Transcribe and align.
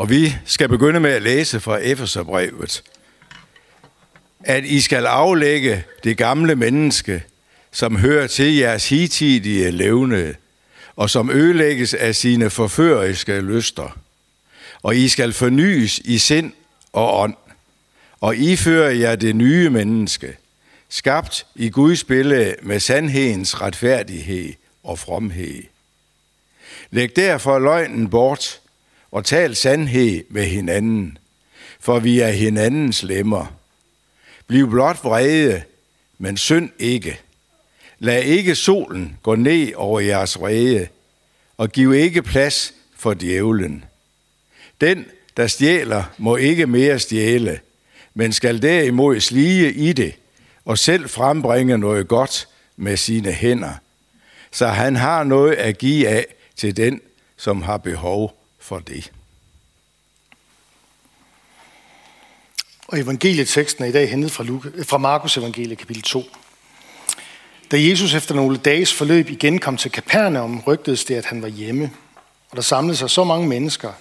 Og 0.00 0.10
vi 0.10 0.34
skal 0.44 0.68
begynde 0.68 1.00
med 1.00 1.10
at 1.10 1.22
læse 1.22 1.60
fra 1.60 1.76
Efeserbrevet. 1.76 2.82
At 4.44 4.64
I 4.64 4.80
skal 4.80 5.06
aflægge 5.06 5.84
det 6.04 6.16
gamle 6.16 6.56
menneske, 6.56 7.22
som 7.72 7.96
hører 7.96 8.26
til 8.26 8.56
jeres 8.56 8.88
hitidige 8.88 9.70
levne, 9.70 10.34
og 10.96 11.10
som 11.10 11.30
ødelægges 11.30 11.94
af 11.94 12.16
sine 12.16 12.50
forføriske 12.50 13.40
lyster. 13.40 13.98
Og 14.82 14.96
I 14.96 15.08
skal 15.08 15.32
fornyes 15.32 15.98
i 15.98 16.18
sind 16.18 16.52
og 16.92 17.20
ånd, 17.20 17.34
og 18.20 18.36
iføre 18.36 18.98
jer 18.98 19.16
det 19.16 19.36
nye 19.36 19.70
menneske, 19.70 20.36
skabt 20.88 21.46
i 21.54 21.68
Guds 21.70 22.04
billede 22.04 22.54
med 22.62 22.80
sandhedens 22.80 23.60
retfærdighed 23.60 24.52
og 24.84 24.98
fromhed. 24.98 25.62
Læg 26.90 27.16
derfor 27.16 27.58
løgnen 27.58 28.10
bort 28.10 28.59
og 29.12 29.24
tal 29.24 29.56
sandhed 29.56 30.24
med 30.28 30.44
hinanden, 30.44 31.18
for 31.80 31.98
vi 31.98 32.20
er 32.20 32.30
hinandens 32.30 33.02
lemmer. 33.02 33.46
Bliv 34.46 34.70
blot 34.70 35.04
vrede, 35.04 35.62
men 36.18 36.36
synd 36.36 36.70
ikke. 36.78 37.20
Lad 37.98 38.22
ikke 38.22 38.54
solen 38.54 39.18
gå 39.22 39.34
ned 39.34 39.74
over 39.74 40.00
jeres 40.00 40.38
vrede, 40.38 40.88
og 41.56 41.70
giv 41.70 41.94
ikke 41.94 42.22
plads 42.22 42.74
for 42.96 43.14
djævlen. 43.14 43.84
Den, 44.80 45.06
der 45.36 45.46
stjæler, 45.46 46.04
må 46.18 46.36
ikke 46.36 46.66
mere 46.66 46.98
stjæle, 46.98 47.60
men 48.14 48.32
skal 48.32 48.62
derimod 48.62 49.20
slige 49.20 49.72
i 49.72 49.92
det, 49.92 50.14
og 50.64 50.78
selv 50.78 51.08
frembringe 51.08 51.78
noget 51.78 52.08
godt 52.08 52.48
med 52.76 52.96
sine 52.96 53.32
hænder, 53.32 53.72
så 54.50 54.66
han 54.66 54.96
har 54.96 55.24
noget 55.24 55.52
at 55.52 55.78
give 55.78 56.08
af 56.08 56.26
til 56.56 56.76
den, 56.76 57.00
som 57.36 57.62
har 57.62 57.76
behov 57.76 58.39
for 58.60 58.78
det. 58.78 59.12
Og 62.88 62.98
evangelieteksten 62.98 63.84
er 63.84 63.88
i 63.88 63.92
dag 63.92 64.10
hentet 64.10 64.32
fra, 64.32 64.44
Luke, 64.44 64.84
fra 64.84 64.98
Markus 64.98 65.36
evangelie 65.36 65.76
kapitel 65.76 66.02
2. 66.02 66.24
Da 67.70 67.82
Jesus 67.82 68.14
efter 68.14 68.34
nogle 68.34 68.56
dages 68.56 68.94
forløb 68.94 69.30
igen 69.30 69.58
kom 69.58 69.76
til 69.76 69.90
Kapernaum, 69.90 70.62
rygtedes 70.66 71.04
det, 71.04 71.14
at 71.14 71.24
han 71.24 71.42
var 71.42 71.48
hjemme. 71.48 71.90
Og 72.50 72.56
der 72.56 72.62
samlede 72.62 72.96
sig 72.96 73.10
så 73.10 73.24
mange 73.24 73.48
mennesker, 73.48 73.92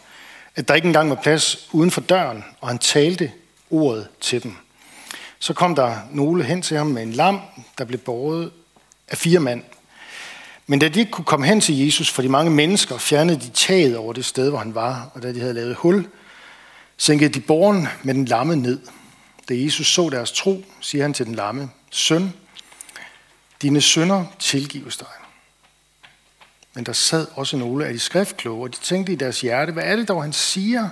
at 0.56 0.68
der 0.68 0.76
ikke 0.76 0.88
engang 0.88 1.10
var 1.10 1.20
plads 1.24 1.70
uden 1.72 1.92
for 1.92 2.02
døren, 2.02 2.44
og 2.62 2.68
han 2.68 2.78
talte 2.78 3.32
ordet 3.70 4.08
til 4.22 4.44
dem. 4.44 4.56
Så 5.40 5.54
kom 5.54 5.76
der 5.76 5.98
nogle 6.12 6.44
hen 6.44 6.62
til 6.62 6.78
ham 6.78 6.88
med 6.88 7.04
en 7.04 7.14
lam, 7.14 7.40
der 7.78 7.86
blev 7.86 8.00
båret 8.00 8.52
af 9.08 9.18
fire 9.18 9.40
mand. 9.40 9.64
Men 10.70 10.80
da 10.80 10.88
de 10.88 11.00
ikke 11.00 11.12
kunne 11.12 11.26
komme 11.26 11.46
hen 11.46 11.62
til 11.62 11.86
Jesus 11.86 12.12
for 12.12 12.22
de 12.22 12.30
mange 12.30 12.52
mennesker, 12.52 12.98
fjernede 12.98 13.40
de 13.40 13.50
taget 13.50 13.98
over 13.98 14.14
det 14.14 14.26
sted, 14.26 14.50
hvor 14.50 14.60
han 14.60 14.76
var, 14.76 15.12
og 15.14 15.22
da 15.22 15.34
de 15.34 15.40
havde 15.40 15.54
lavet 15.54 15.76
hul, 15.76 16.08
sænkede 16.98 17.34
de 17.34 17.40
borgen 17.40 17.88
med 18.04 18.14
den 18.14 18.26
lamme 18.26 18.56
ned. 18.56 18.80
Da 19.50 19.54
Jesus 19.54 19.88
så 19.88 20.10
deres 20.10 20.32
tro, 20.32 20.66
siger 20.82 21.04
han 21.04 21.14
til 21.14 21.26
den 21.26 21.36
lamme, 21.36 21.70
Søn, 21.92 22.34
dine 23.62 23.82
sønder 23.82 24.26
tilgives 24.40 24.98
dig. 24.98 25.08
Men 26.74 26.86
der 26.86 26.94
sad 26.94 27.28
også 27.34 27.58
nogle 27.58 27.86
af 27.86 27.94
de 27.94 28.00
skriftkloge, 28.00 28.64
og 28.64 28.76
de 28.76 28.80
tænkte 28.82 29.14
i 29.14 29.16
deres 29.16 29.42
hjerte, 29.42 29.72
hvad 29.72 29.84
er 29.84 29.96
det 29.96 30.08
dog, 30.08 30.24
han 30.24 30.34
siger? 30.34 30.90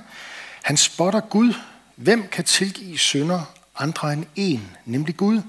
Han 0.63 0.77
spotter 0.77 1.19
Gud. 1.19 1.53
Hvem 1.95 2.27
kan 2.27 2.43
tilgive 2.43 2.97
sønder 2.97 3.41
andre 3.77 4.13
end 4.13 4.25
en, 4.35 4.77
nemlig 4.85 5.17
Gud? 5.17 5.41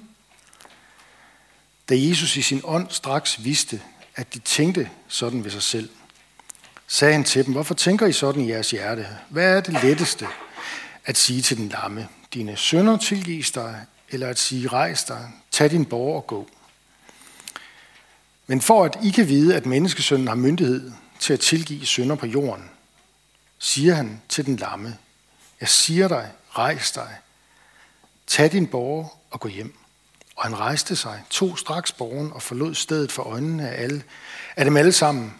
Da 1.89 1.95
Jesus 1.97 2.37
i 2.37 2.43
sin 2.43 2.61
ånd 2.65 2.87
straks 2.91 3.45
vidste, 3.45 3.81
at 4.19 4.35
de 4.35 4.39
tænkte 4.39 4.91
sådan 5.09 5.45
ved 5.45 5.51
sig 5.51 5.63
selv, 5.63 5.89
sagde 6.87 7.13
han 7.13 7.25
til 7.25 7.47
dem, 7.47 7.53
hvorfor 7.53 7.75
tænker 7.75 8.07
I 8.07 8.13
sådan 8.13 8.43
i 8.43 8.51
jeres 8.51 8.71
hjerte? 8.71 9.09
Hvad 9.29 9.57
er 9.57 9.61
det 9.61 9.83
letteste 9.83 10.27
at 11.05 11.17
sige 11.17 11.43
til 11.43 11.57
den 11.57 11.69
lamme? 11.69 12.09
Dine 12.35 12.57
sønder 12.57 12.97
tilgives 12.97 13.51
dig, 13.51 13.87
eller 14.09 14.29
at 14.29 14.39
sige, 14.39 14.69
rejs 14.69 15.05
dig, 15.05 15.33
tag 15.51 15.71
din 15.71 15.85
borg 15.85 16.17
og 16.17 16.27
gå. 16.27 16.49
Men 18.47 18.61
for 18.61 18.85
at 18.85 18.99
I 19.05 19.11
kan 19.11 19.29
vide, 19.29 19.57
at 19.57 19.67
menneskesønnen 19.67 20.29
har 20.29 20.35
myndighed 20.35 20.93
til 21.21 21.33
at 21.33 21.41
tilgive 21.41 21.87
synder 21.87 22.17
på 22.17 22.27
jorden, 22.27 22.71
siger 23.59 23.95
han 23.95 24.23
til 24.29 24.47
den 24.47 24.57
lamme, 24.57 24.97
jeg 25.61 25.69
siger 25.69 26.09
dig, 26.09 26.31
rejs 26.51 26.93
dig, 26.93 27.17
tag 28.27 28.53
din 28.53 28.67
borger 28.67 29.09
og 29.31 29.41
gå 29.41 29.49
hjem. 29.49 29.75
Og 30.39 30.45
han 30.45 30.59
rejste 30.59 30.97
sig, 30.97 31.25
tog 31.31 31.59
straks 31.59 31.93
borgen 31.93 32.33
og 32.33 32.43
forlod 32.43 32.75
stedet 32.75 33.13
for 33.13 33.23
øjnene 33.23 33.69
af, 33.71 33.83
alle, 33.83 34.05
af 34.57 34.65
dem 34.65 34.77
alle 34.77 34.93
sammen. 34.93 35.35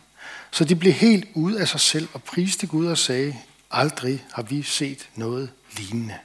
Så 0.51 0.65
de 0.65 0.77
blev 0.77 0.93
helt 0.93 1.29
ude 1.35 1.61
af 1.61 1.69
sig 1.69 1.81
selv 1.81 2.09
og 2.13 2.23
priste 2.23 2.67
Gud 2.67 2.87
og 2.87 2.99
sagde, 2.99 3.39
aldrig 3.71 4.27
har 4.33 4.43
vi 4.43 4.63
set 4.63 5.09
noget 5.15 5.53
lignende. 5.73 6.19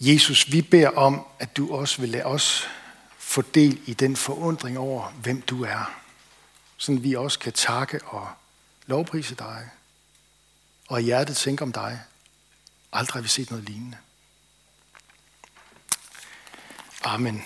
Jesus, 0.00 0.52
vi 0.52 0.62
beder 0.62 0.88
om, 0.88 1.26
at 1.38 1.56
du 1.56 1.74
også 1.74 2.00
vil 2.00 2.08
lade 2.08 2.24
os 2.24 2.68
få 3.18 3.42
del 3.42 3.80
i 3.86 3.94
den 3.94 4.16
forundring 4.16 4.78
over, 4.78 5.10
hvem 5.10 5.42
du 5.42 5.64
er. 5.64 5.94
Sådan 6.76 7.02
vi 7.02 7.14
også 7.14 7.38
kan 7.38 7.52
takke 7.52 8.00
og 8.04 8.28
lovprise 8.86 9.34
dig. 9.34 9.68
Og 10.88 11.00
i 11.00 11.04
hjertet 11.04 11.36
tænke 11.36 11.62
om 11.62 11.72
dig. 11.72 12.00
Aldrig 12.92 13.14
har 13.14 13.20
vi 13.20 13.28
set 13.28 13.50
noget 13.50 13.64
lignende. 13.64 13.96
Amen. 17.04 17.44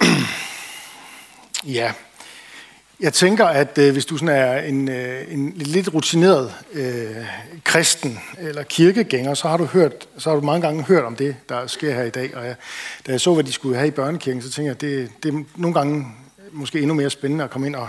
ja. 1.64 1.92
Jeg 3.00 3.12
tænker, 3.12 3.46
at 3.46 3.78
øh, 3.78 3.92
hvis 3.92 4.06
du 4.06 4.16
sådan 4.16 4.36
er 4.36 4.60
en, 4.60 4.88
øh, 4.88 5.32
en 5.32 5.52
lidt 5.56 5.94
rutineret 5.94 6.54
øh, 6.72 7.16
kristen 7.64 8.20
eller 8.38 8.62
kirkegænger, 8.62 9.34
så 9.34 9.48
har 9.48 9.56
du 9.56 9.64
hørt, 9.64 10.08
så 10.18 10.30
har 10.30 10.36
du 10.36 10.46
mange 10.46 10.62
gange 10.62 10.82
hørt 10.82 11.04
om 11.04 11.16
det, 11.16 11.36
der 11.48 11.66
sker 11.66 11.94
her 11.94 12.02
i 12.02 12.10
dag. 12.10 12.36
Og 12.36 12.46
jeg, 12.46 12.54
da 13.06 13.12
jeg 13.12 13.20
så, 13.20 13.34
hvad 13.34 13.44
de 13.44 13.52
skulle 13.52 13.76
have 13.76 13.88
i 13.88 13.90
børnekirken, 13.90 14.42
så 14.42 14.50
tænkte 14.50 14.66
jeg, 14.66 14.74
at 14.74 14.80
det, 14.80 15.22
det 15.22 15.34
er 15.34 15.44
nogle 15.56 15.74
gange 15.74 16.06
måske 16.50 16.80
endnu 16.80 16.94
mere 16.94 17.10
spændende 17.10 17.44
at 17.44 17.50
komme 17.50 17.66
ind 17.66 17.76
og, 17.76 17.88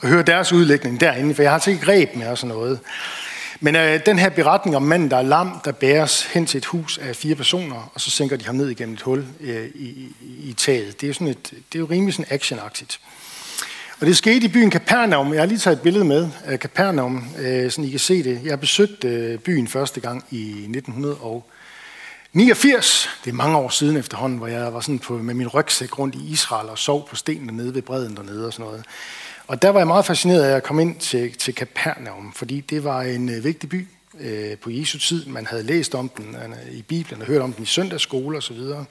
og 0.00 0.08
høre 0.08 0.22
deres 0.22 0.52
udlægning 0.52 1.00
derinde, 1.00 1.34
for 1.34 1.42
jeg 1.42 1.52
har 1.52 1.58
til 1.58 1.72
ikke 1.72 1.84
greb 1.84 2.16
med 2.16 2.26
og 2.26 2.38
sådan 2.38 2.56
noget. 2.56 2.80
Men 3.60 3.76
øh, 3.76 4.00
den 4.06 4.18
her 4.18 4.28
beretning 4.28 4.76
om 4.76 4.82
manden, 4.82 5.10
der 5.10 5.16
er 5.16 5.22
lam, 5.22 5.60
der 5.64 5.72
bæres 5.72 6.22
hen 6.22 6.46
til 6.46 6.58
et 6.58 6.64
hus 6.64 6.98
af 6.98 7.16
fire 7.16 7.34
personer, 7.34 7.90
og 7.94 8.00
så 8.00 8.10
sænker 8.10 8.36
de 8.36 8.44
ham 8.44 8.54
ned 8.54 8.68
igennem 8.68 8.94
et 8.94 9.02
hul 9.02 9.26
øh, 9.40 9.66
i, 9.74 9.84
i, 9.84 10.14
i 10.20 10.52
taget. 10.52 11.00
Det 11.00 11.06
er, 11.06 11.08
jo 11.08 11.14
sådan 11.14 11.28
et, 11.28 11.50
det 11.52 11.74
er 11.74 11.78
jo 11.78 11.86
rimelig 11.90 12.14
sådan 12.14 12.34
actionagtigt. 12.34 13.00
Og 14.00 14.06
det 14.06 14.16
skete 14.16 14.44
i 14.44 14.48
byen 14.48 14.72
Capernaum. 14.72 15.32
Jeg 15.32 15.40
har 15.40 15.46
lige 15.46 15.58
taget 15.58 15.76
et 15.76 15.82
billede 15.82 16.04
med 16.04 16.28
af 16.44 16.58
Capernaum, 16.58 17.24
øh, 17.38 17.70
så 17.70 17.82
I 17.82 17.90
kan 17.90 17.98
se 17.98 18.22
det. 18.22 18.40
Jeg 18.44 18.60
besøgte 18.60 19.08
øh, 19.08 19.38
byen 19.38 19.68
første 19.68 20.00
gang 20.00 20.24
i 20.30 20.50
1989. 20.50 23.08
Det 23.24 23.30
er 23.30 23.34
mange 23.34 23.56
år 23.56 23.68
siden 23.68 23.96
efterhånden, 23.96 24.38
hvor 24.38 24.46
jeg 24.46 24.74
var 24.74 24.80
sådan 24.80 24.98
på, 24.98 25.18
med 25.18 25.34
min 25.34 25.48
rygsæk 25.48 25.98
rundt 25.98 26.14
i 26.14 26.30
Israel 26.30 26.68
og 26.68 26.78
sov 26.78 27.08
på 27.08 27.16
stenene 27.16 27.52
nede 27.52 27.74
ved 27.74 27.82
bredden 27.82 28.16
dernede 28.16 28.46
og 28.46 28.52
sådan 28.52 28.66
noget. 28.66 28.84
Og 29.48 29.62
der 29.62 29.68
var 29.68 29.80
jeg 29.80 29.86
meget 29.86 30.04
fascineret 30.04 30.42
af 30.42 30.56
at 30.56 30.62
komme 30.62 30.82
ind 30.82 30.96
til, 30.96 31.32
til 31.32 31.54
Kapernaum, 31.54 32.32
fordi 32.32 32.60
det 32.60 32.84
var 32.84 33.02
en 33.02 33.28
øh, 33.28 33.44
vigtig 33.44 33.68
by 33.68 33.86
øh, 34.20 34.58
på 34.58 34.70
Jesu 34.70 34.98
tid. 34.98 35.26
Man 35.26 35.46
havde 35.46 35.62
læst 35.62 35.94
om 35.94 36.08
den 36.08 36.36
øh, 36.36 36.74
i 36.74 36.82
Bibelen 36.82 37.20
og 37.20 37.26
hørt 37.26 37.42
om 37.42 37.52
den 37.52 37.62
i 37.62 37.66
søndagsskole 37.66 38.38
osv. 38.38 38.56
Og, 38.56 38.84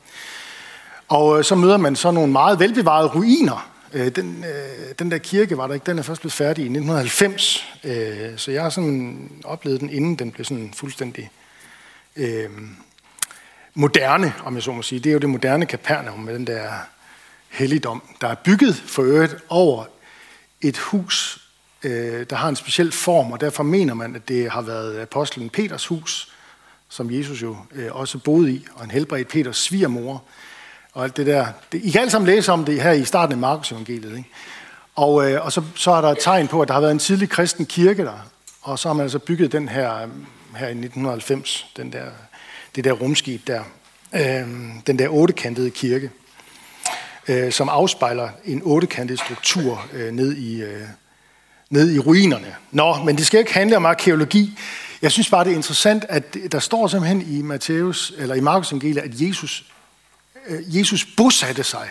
og 1.07 1.38
øh, 1.38 1.44
så 1.44 1.56
møder 1.56 1.78
man 1.78 1.95
så 1.95 2.12
nogle 2.12 2.31
meget 2.31 2.59
velbevarede 2.59 3.07
ruiner 3.07 3.78
Øh, 3.94 4.07
den, 4.07 4.44
øh, 4.44 4.95
den 5.00 5.12
der 5.12 5.18
kirke 5.18 5.57
var 5.57 5.68
der 5.68 5.73
ikke, 5.73 5.85
den 5.85 6.00
er 6.00 6.03
først 6.03 6.22
blevet 6.22 6.34
færdig 6.34 6.62
i 6.62 6.66
1990, 6.66 7.66
øh, 7.84 8.38
så 8.38 8.51
jeg 8.51 8.62
har 8.62 8.69
sådan 8.69 9.29
oplevet 9.44 9.81
den, 9.81 9.89
inden 9.89 10.16
den 10.16 10.31
blev 10.31 10.45
sådan 10.45 10.74
fuldstændig 10.75 11.29
øh, 12.16 12.50
moderne, 13.74 14.34
om 14.45 14.56
jeg 14.56 14.63
så 14.63 14.72
må 14.72 14.81
sige. 14.81 15.00
Det 15.00 15.09
er 15.09 15.13
jo 15.13 15.19
det 15.19 15.29
moderne 15.29 15.66
Kapernaum 15.66 16.19
med 16.19 16.34
den 16.34 16.47
der 16.47 16.69
helligdom, 17.50 18.03
der 18.22 18.28
er 18.28 18.35
bygget 18.35 18.75
for 18.75 19.03
øvrigt 19.03 19.35
over 19.50 19.86
et 20.62 20.77
hus, 20.77 21.48
øh, 21.83 22.25
der 22.30 22.36
har 22.36 22.50
en 22.50 22.56
speciel 22.56 22.92
form, 22.92 23.31
og 23.31 23.42
derfor 23.42 23.63
mener 23.63 23.94
man, 23.94 24.15
at 24.15 24.27
det 24.27 24.51
har 24.51 24.62
været 24.62 25.00
apostlen 25.00 25.50
Peters 25.50 25.86
hus, 25.86 26.31
som 26.89 27.12
Jesus 27.12 27.42
jo 27.42 27.57
øh, 27.75 27.95
også 27.95 28.18
boede 28.18 28.51
i, 28.51 28.65
og 28.75 28.83
en 28.83 28.92
helbredt 28.92 29.27
Peters 29.27 29.57
svigermor, 29.57 30.24
og 30.94 31.04
alt 31.04 31.18
det 31.18 31.25
der. 31.25 31.48
I 31.74 31.89
kan 31.89 32.01
alle 32.01 32.12
sammen 32.12 32.27
læse 32.27 32.51
om 32.51 32.65
det 32.65 32.81
her 32.81 32.92
i 32.92 33.06
starten 33.06 33.33
af 33.33 33.39
Markus 33.39 33.71
evangeliet. 33.71 34.18
Ikke? 34.18 34.30
Og, 34.95 35.31
øh, 35.31 35.45
og 35.45 35.51
så, 35.51 35.63
så 35.75 35.92
er 35.92 36.01
der 36.01 36.09
et 36.09 36.18
tegn 36.21 36.48
på, 36.48 36.62
at 36.62 36.68
der 36.68 36.74
har 36.74 36.81
været 36.81 36.92
en 36.92 37.00
tidlig 37.00 37.30
kristen 37.30 37.65
kirke 37.65 38.03
der. 38.03 38.30
Og 38.62 38.80
så 38.80 38.89
har 38.89 38.94
man 38.94 39.03
altså 39.03 39.19
bygget 39.19 39.51
den 39.51 39.69
her, 39.69 40.07
her 40.56 40.68
i 40.68 40.71
1990, 40.71 41.65
den 41.77 41.94
der, 41.94 42.06
det 42.75 42.83
der 42.83 42.92
rumskib 42.92 43.48
der. 43.48 43.63
Øh, 44.15 44.48
den 44.88 45.00
der 45.00 45.10
ottekantede 45.10 45.69
kirke, 45.69 46.12
øh, 47.27 47.51
som 47.51 47.69
afspejler 47.69 48.29
en 48.45 48.62
ottekantet 48.65 49.19
struktur 49.19 49.85
øh, 49.94 50.12
ned, 50.12 50.33
i, 50.33 50.62
øh, 50.62 50.81
ned 51.69 51.91
i 51.91 52.00
ruinerne. 52.00 52.56
Nå, 52.71 52.95
men 53.03 53.15
det 53.15 53.25
skal 53.25 53.39
ikke 53.39 53.53
handle 53.53 53.77
om 53.77 53.85
arkeologi. 53.85 54.59
Jeg 55.01 55.12
synes 55.12 55.29
bare, 55.29 55.44
det 55.44 55.51
er 55.51 55.56
interessant, 55.56 56.06
at 56.09 56.38
der 56.51 56.59
står 56.59 56.88
simpelthen 56.88 57.21
i 57.21 57.41
Matthæus, 57.41 58.13
eller 58.18 58.35
i 58.35 58.39
Markus 58.39 58.71
evangeliet, 58.71 58.97
at 58.97 59.21
Jesus 59.21 59.65
Øh, 60.47 60.77
Jesus 60.77 61.06
bosatte 61.18 61.63
sig. 61.63 61.88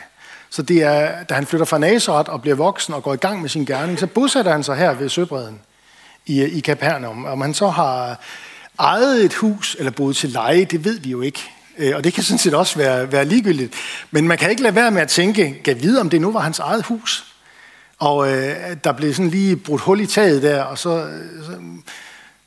Så 0.50 0.62
det 0.62 0.82
er, 0.82 1.22
da 1.22 1.34
han 1.34 1.46
flytter 1.46 1.66
fra 1.66 1.78
Nazareth 1.78 2.32
og 2.32 2.42
bliver 2.42 2.56
voksen 2.56 2.94
og 2.94 3.02
går 3.02 3.14
i 3.14 3.16
gang 3.16 3.40
med 3.40 3.48
sin 3.48 3.64
gerning, 3.64 3.98
så 3.98 4.06
bosætter 4.06 4.52
han 4.52 4.62
sig 4.62 4.76
her 4.76 4.94
ved 4.94 5.08
Søbreden 5.08 5.60
i, 6.26 6.42
øh, 6.42 6.56
i 6.56 6.60
Kapernaum. 6.60 7.24
Om 7.24 7.40
han 7.40 7.54
så 7.54 7.68
har 7.68 8.20
ejet 8.78 9.24
et 9.24 9.34
hus 9.34 9.76
eller 9.78 9.90
boet 9.90 10.16
til 10.16 10.30
leje, 10.30 10.64
det 10.64 10.84
ved 10.84 11.00
vi 11.00 11.10
jo 11.10 11.20
ikke. 11.20 11.50
Øh, 11.78 11.96
og 11.96 12.04
det 12.04 12.14
kan 12.14 12.22
sådan 12.22 12.38
set 12.38 12.54
også 12.54 12.78
være, 12.78 13.12
være 13.12 13.24
ligegyldigt. 13.24 13.74
Men 14.10 14.28
man 14.28 14.38
kan 14.38 14.50
ikke 14.50 14.62
lade 14.62 14.74
være 14.74 14.90
med 14.90 15.02
at 15.02 15.08
tænke, 15.08 15.60
gav 15.64 15.74
vide, 15.82 16.00
om 16.00 16.10
det 16.10 16.20
nu 16.20 16.32
var 16.32 16.40
hans 16.40 16.58
eget 16.58 16.84
hus. 16.84 17.24
Og 17.98 18.32
øh, 18.32 18.76
der 18.84 18.92
blev 18.92 19.14
sådan 19.14 19.30
lige 19.30 19.56
brudt 19.56 19.82
hul 19.82 20.00
i 20.00 20.06
taget 20.06 20.42
der, 20.42 20.62
og 20.62 20.78
så, 20.78 21.08
så, 21.46 21.58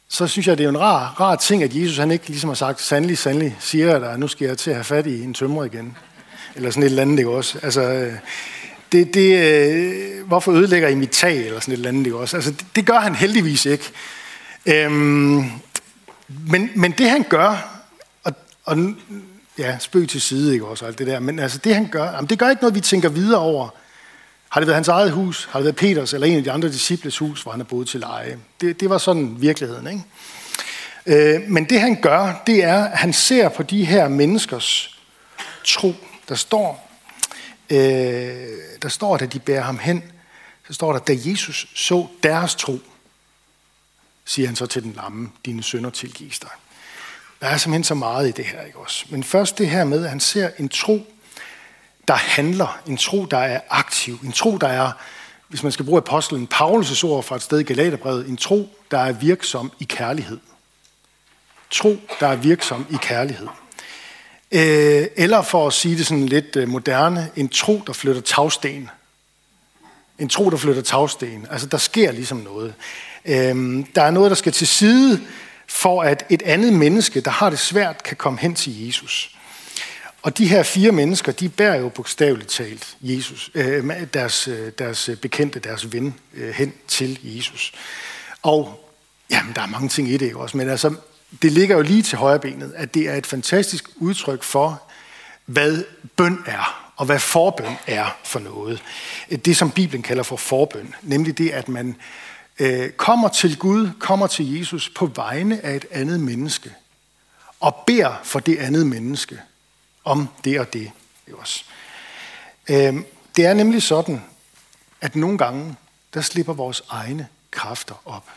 så 0.08 0.28
synes 0.28 0.48
jeg, 0.48 0.58
det 0.58 0.64
er 0.64 0.70
en 0.70 0.80
rar, 0.80 1.16
rar 1.20 1.36
ting, 1.36 1.64
at 1.64 1.76
Jesus 1.76 1.98
han 1.98 2.12
ikke 2.12 2.28
ligesom 2.28 2.50
har 2.50 2.56
sagt, 2.56 2.82
sandelig, 2.82 3.18
sandelig, 3.18 3.58
siger 3.60 3.90
jeg 3.90 4.02
dig, 4.02 4.20
nu 4.20 4.28
skal 4.28 4.48
jeg 4.48 4.58
til 4.58 4.70
at 4.70 4.76
have 4.76 4.84
fat 4.84 5.08
i 5.08 5.24
en 5.24 5.34
tømrer 5.34 5.66
igen. 5.66 5.98
Eller 6.56 6.70
sådan 6.70 6.84
et 6.84 6.90
eller 6.90 7.02
andet, 7.02 7.20
ikke 7.20 7.32
også? 7.32 7.60
Altså, 7.64 7.82
øh, 7.82 8.14
det, 8.92 9.14
det, 9.14 9.38
øh, 9.40 10.28
hvorfor 10.28 10.52
ødelægger 10.52 10.88
I 10.88 10.96
mit 10.96 11.10
tag, 11.10 11.46
eller 11.46 11.60
sådan 11.60 11.72
et 11.72 11.78
eller 11.78 11.90
andet, 11.90 12.06
ikke 12.06 12.18
også? 12.18 12.38
Altså, 12.38 12.52
det, 12.52 12.66
det 12.76 12.86
gør 12.86 13.00
han 13.00 13.16
heldigvis 13.16 13.66
ikke. 13.66 13.92
Øhm, 14.66 15.52
men, 16.28 16.70
men 16.76 16.92
det 16.92 17.10
han 17.10 17.26
gør, 17.30 17.79
og, 18.70 18.96
ja, 19.58 19.78
spøg 19.80 20.10
til 20.10 20.22
side, 20.22 20.54
ikke 20.54 20.66
også, 20.66 20.86
alt 20.86 21.00
det 21.00 21.08
der, 21.08 21.20
men 21.20 21.40
altså 21.40 21.58
det 21.58 21.76
han 21.76 21.88
gør, 21.92 22.12
jamen, 22.12 22.30
det 22.30 22.40
gør 22.40 22.50
ikke 22.50 22.62
noget, 22.62 22.76
vi 22.76 22.82
tænker 22.82 23.10
videre 23.10 23.40
over. 23.40 23.70
Har 24.50 24.62
det 24.62 24.68
været 24.68 24.76
hans 24.76 24.88
eget 24.88 25.12
hus? 25.12 25.46
Har 25.52 25.60
det 25.60 25.66
været 25.66 25.76
Peters 25.76 26.14
eller 26.14 26.28
en 26.28 26.38
af 26.38 26.44
de 26.44 26.52
andre 26.52 26.68
disciples 26.68 27.18
hus, 27.18 27.42
hvor 27.42 27.52
han 27.52 27.60
har 27.60 27.66
boet 27.66 27.88
til 27.88 28.00
leje? 28.00 28.40
Det, 28.62 28.80
det 28.80 28.90
var 28.90 28.98
sådan 28.98 29.36
virkeligheden, 29.40 29.88
ikke? 29.88 30.04
Øh, 31.36 31.42
men 31.50 31.70
det 31.70 31.82
han 31.82 32.02
gør, 32.02 32.44
det 32.48 32.64
er, 32.64 32.84
at 32.84 32.98
han 32.98 33.14
ser 33.14 33.50
på 33.50 33.64
de 33.64 33.86
her 33.86 34.08
menneskers 34.08 35.00
tro. 35.66 35.96
Der 36.30 36.36
står, 36.36 36.92
øh, 37.70 37.78
der 38.82 38.90
står, 38.90 39.18
at 39.18 39.34
de 39.34 39.40
bærer 39.40 39.62
ham 39.62 39.80
hen, 39.80 40.04
så 40.68 40.74
står 40.74 40.92
der, 40.92 41.00
da 41.00 41.14
Jesus 41.26 41.68
så 41.76 42.08
deres 42.24 42.56
tro, 42.56 42.80
siger 44.26 44.48
han 44.48 44.56
så 44.56 44.66
til 44.66 44.84
den 44.84 44.94
lamme, 44.94 45.30
dine 45.46 45.64
sønder 45.64 45.90
tilgives 45.90 46.40
dig. 46.40 46.50
Der 47.42 47.48
er 47.48 47.58
simpelthen 47.58 47.84
så 47.84 47.94
meget 47.94 48.28
i 48.28 48.32
det 48.32 48.46
her, 48.46 48.62
ikke 48.62 48.78
også? 48.78 49.06
Men 49.10 49.24
først 49.24 49.58
det 49.58 49.70
her 49.70 49.84
med, 49.84 50.04
at 50.04 50.10
han 50.10 50.20
ser 50.20 50.50
en 50.58 50.70
tro, 50.70 51.06
der 52.08 52.14
handler, 52.14 52.82
en 52.88 52.98
tro, 52.98 53.26
der 53.26 53.38
er 53.38 53.62
aktiv, 53.70 54.20
en 54.24 54.32
tro, 54.32 54.58
der 54.58 54.68
er, 54.68 54.92
hvis 55.48 55.64
man 55.64 55.72
skal 55.72 55.86
bruge 55.86 55.98
apostlen 55.98 56.48
Paulus' 56.54 57.06
ord 57.06 57.24
fra 57.24 57.36
et 57.36 57.42
sted 57.42 57.60
i 57.60 57.64
Galaterbrevet, 57.64 58.28
en 58.28 58.38
tro, 58.38 58.70
der 58.92 58.98
er 58.98 59.12
virksom 59.12 59.72
i 59.80 59.84
kærlighed. 59.84 60.40
Tro, 61.72 61.98
der 62.20 62.28
er 62.28 62.36
virksom 62.36 62.86
i 62.90 62.96
kærlighed. 63.02 63.48
Øh, 64.52 65.08
eller 65.16 65.42
for 65.42 65.68
at 65.68 65.74
sige 65.74 65.98
det 65.98 66.08
sådan 66.08 66.26
lidt 66.26 66.56
øh, 66.56 66.70
moderne, 66.70 67.30
en 67.36 67.50
tro, 67.50 67.82
der 67.88 67.94
flytter 67.94 68.22
tagsten. 68.22 68.90
En 70.20 70.30
tro, 70.30 70.50
der 70.50 70.58
flytter 70.58 70.82
tagsten. 70.82 71.48
Altså, 71.52 71.68
der 71.68 71.78
sker 71.78 72.12
ligesom 72.12 72.38
noget. 72.38 72.74
Øh, 73.26 73.86
der 73.96 74.04
er 74.04 74.12
noget, 74.12 74.32
der 74.32 74.36
skal 74.36 74.52
til 74.52 74.68
side, 74.68 75.22
for 75.70 76.04
at 76.04 76.26
et 76.30 76.42
andet 76.42 76.74
menneske, 76.74 77.22
der 77.22 77.32
har 77.32 77.50
det 77.50 77.60
svært, 77.60 78.04
kan 78.04 78.18
komme 78.18 78.40
hen 78.40 78.56
til 78.56 78.86
Jesus. 78.86 79.36
Og 80.22 80.38
de 80.38 80.48
her 80.48 80.64
fire 80.64 80.92
mennesker, 80.92 81.32
de 81.32 81.50
bærer 81.50 81.76
jo 81.76 81.90
bogstaveligt 81.90 82.50
talt 82.50 82.98
Jesus, 83.02 83.52
øh, 83.54 83.92
deres, 84.14 84.48
øh, 84.48 84.72
deres 84.78 85.10
bekendte, 85.22 85.60
deres 85.60 85.94
ven, 85.94 86.16
øh, 86.34 86.54
hen 86.54 86.74
til 86.88 87.20
Jesus. 87.24 87.72
Og 88.42 88.90
jamen, 89.32 89.56
der 89.56 89.62
er 89.62 89.68
mange 89.68 89.90
ting 89.90 90.10
i 90.10 90.18
det 90.18 90.36
også, 90.36 90.58
men 90.58 90.70
altså, 90.70 90.96
det 91.42 91.52
ligger 91.52 91.76
jo 91.76 91.82
lige 91.82 92.04
til 92.04 92.18
højre 92.18 92.40
benet, 92.40 92.74
at 92.76 92.94
det 92.94 93.10
er 93.10 93.16
et 93.16 93.26
fantastisk 93.26 93.90
udtryk 93.96 94.44
for, 94.44 94.84
hvad 95.46 95.84
bøn 96.16 96.44
er, 96.46 96.92
og 96.96 97.06
hvad 97.06 97.20
forbøn 97.20 97.76
er 97.88 98.18
for 98.24 98.40
noget. 98.40 98.84
Det, 99.46 99.58
som 99.58 99.72
Bibelen 99.72 100.04
kalder 100.04 100.24
for 100.24 100.38
forbøn, 100.38 100.96
nemlig 101.02 101.38
det, 101.38 101.50
at 101.50 101.70
man 101.70 101.96
øh, 102.60 102.92
kommer 102.92 103.28
til 103.28 103.58
Gud, 103.58 103.90
kommer 104.00 104.28
til 104.28 104.58
Jesus 104.58 104.90
på 104.90 105.06
vegne 105.06 105.66
af 105.66 105.76
et 105.76 105.86
andet 105.92 106.20
menneske, 106.20 106.74
og 107.60 107.84
beder 107.88 108.16
for 108.24 108.40
det 108.40 108.58
andet 108.58 108.88
menneske 108.88 109.42
om 110.04 110.30
det 110.44 110.60
og 110.60 110.74
det. 110.74 110.92
Også. 111.34 111.64
Øh, 112.70 112.96
det 113.36 113.46
er 113.46 113.54
nemlig 113.54 113.84
sådan, 113.84 114.24
at 115.02 115.16
nogle 115.16 115.38
gange, 115.38 115.76
der 116.14 116.22
slipper 116.22 116.54
vores 116.54 116.84
egne 116.90 117.28
kræfter 117.52 118.02
op. 118.06 118.30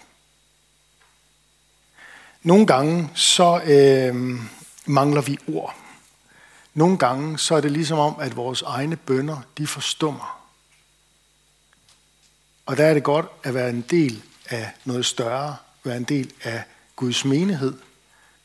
Nogle 2.43 2.67
gange, 2.67 3.11
så 3.15 3.61
øh, 3.65 4.41
mangler 4.87 5.21
vi 5.21 5.39
ord. 5.49 5.77
Nogle 6.75 6.99
gange, 6.99 7.39
så 7.39 7.55
er 7.55 7.61
det 7.61 7.71
ligesom 7.71 7.99
om, 7.99 8.17
at 8.21 8.37
vores 8.37 8.63
egne 8.63 8.97
bønder, 8.97 9.39
de 9.59 9.67
forstummer. 9.67 10.42
Og 12.67 12.77
der 12.77 12.87
er 12.87 12.95
det 12.95 13.05
godt 13.05 13.27
at 13.43 13.55
være 13.55 13.71
en 13.71 13.83
del 13.83 14.23
af 14.47 14.71
noget 14.85 15.07
større, 15.07 15.57
være 15.85 15.97
en 15.97 16.05
del 16.05 16.33
af 16.43 16.65
Guds 16.97 17.25
menighed, 17.25 17.79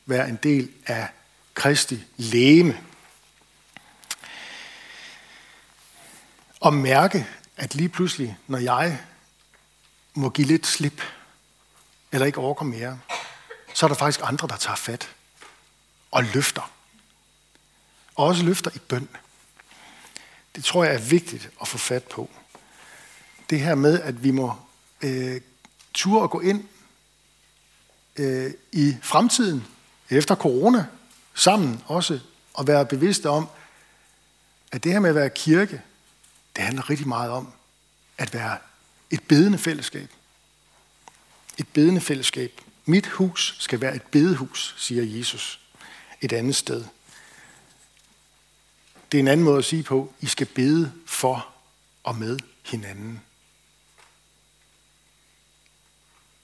være 0.06 0.28
en 0.28 0.38
del 0.42 0.70
af 0.86 1.08
Kristi 1.54 2.04
læme. 2.16 2.80
Og 6.60 6.74
mærke, 6.74 7.26
at 7.56 7.74
lige 7.74 7.88
pludselig, 7.88 8.36
når 8.46 8.58
jeg 8.58 9.00
må 10.14 10.30
give 10.30 10.46
lidt 10.46 10.66
slip, 10.66 11.02
eller 12.12 12.26
ikke 12.26 12.38
orker 12.38 12.64
mere, 12.64 13.00
så 13.74 13.86
er 13.86 13.88
der 13.88 13.94
faktisk 13.94 14.20
andre, 14.22 14.48
der 14.48 14.56
tager 14.56 14.76
fat 14.76 15.14
og 16.10 16.24
løfter. 16.24 16.72
Og 18.14 18.26
også 18.26 18.44
løfter 18.44 18.70
i 18.74 18.78
bøn. 18.78 19.08
Det 20.56 20.64
tror 20.64 20.84
jeg 20.84 20.94
er 20.94 20.98
vigtigt 20.98 21.50
at 21.60 21.68
få 21.68 21.78
fat 21.78 22.04
på. 22.04 22.30
Det 23.50 23.60
her 23.60 23.74
med, 23.74 24.00
at 24.00 24.24
vi 24.24 24.30
må 24.30 24.54
øh, 25.02 25.40
ture 25.94 26.24
at 26.24 26.30
gå 26.30 26.40
ind 26.40 26.64
øh, 28.16 28.50
i 28.72 28.96
fremtiden, 29.02 29.64
efter 30.10 30.34
corona, 30.34 30.86
sammen 31.34 31.82
også, 31.86 32.20
og 32.54 32.66
være 32.66 32.86
bevidste 32.86 33.28
om, 33.30 33.48
at 34.72 34.84
det 34.84 34.92
her 34.92 35.00
med 35.00 35.08
at 35.08 35.14
være 35.14 35.30
kirke, 35.30 35.82
det 36.56 36.64
handler 36.64 36.90
rigtig 36.90 37.08
meget 37.08 37.30
om 37.30 37.52
at 38.18 38.34
være 38.34 38.58
et 39.10 39.22
bedende 39.28 39.58
fællesskab. 39.58 40.10
Et 41.58 41.68
bedende 41.68 42.00
fællesskab. 42.00 42.60
Mit 42.84 43.06
hus 43.06 43.56
skal 43.58 43.80
være 43.80 43.96
et 43.96 44.02
bedehus, 44.02 44.74
siger 44.78 45.18
Jesus 45.18 45.60
et 46.20 46.32
andet 46.32 46.56
sted. 46.56 46.84
Det 49.12 49.18
er 49.18 49.22
en 49.22 49.28
anden 49.28 49.44
måde 49.44 49.58
at 49.58 49.64
sige 49.64 49.82
på, 49.82 50.12
I 50.20 50.26
skal 50.26 50.46
bede 50.46 50.92
for 51.06 51.46
og 52.04 52.16
med 52.16 52.38
hinanden. 52.64 53.20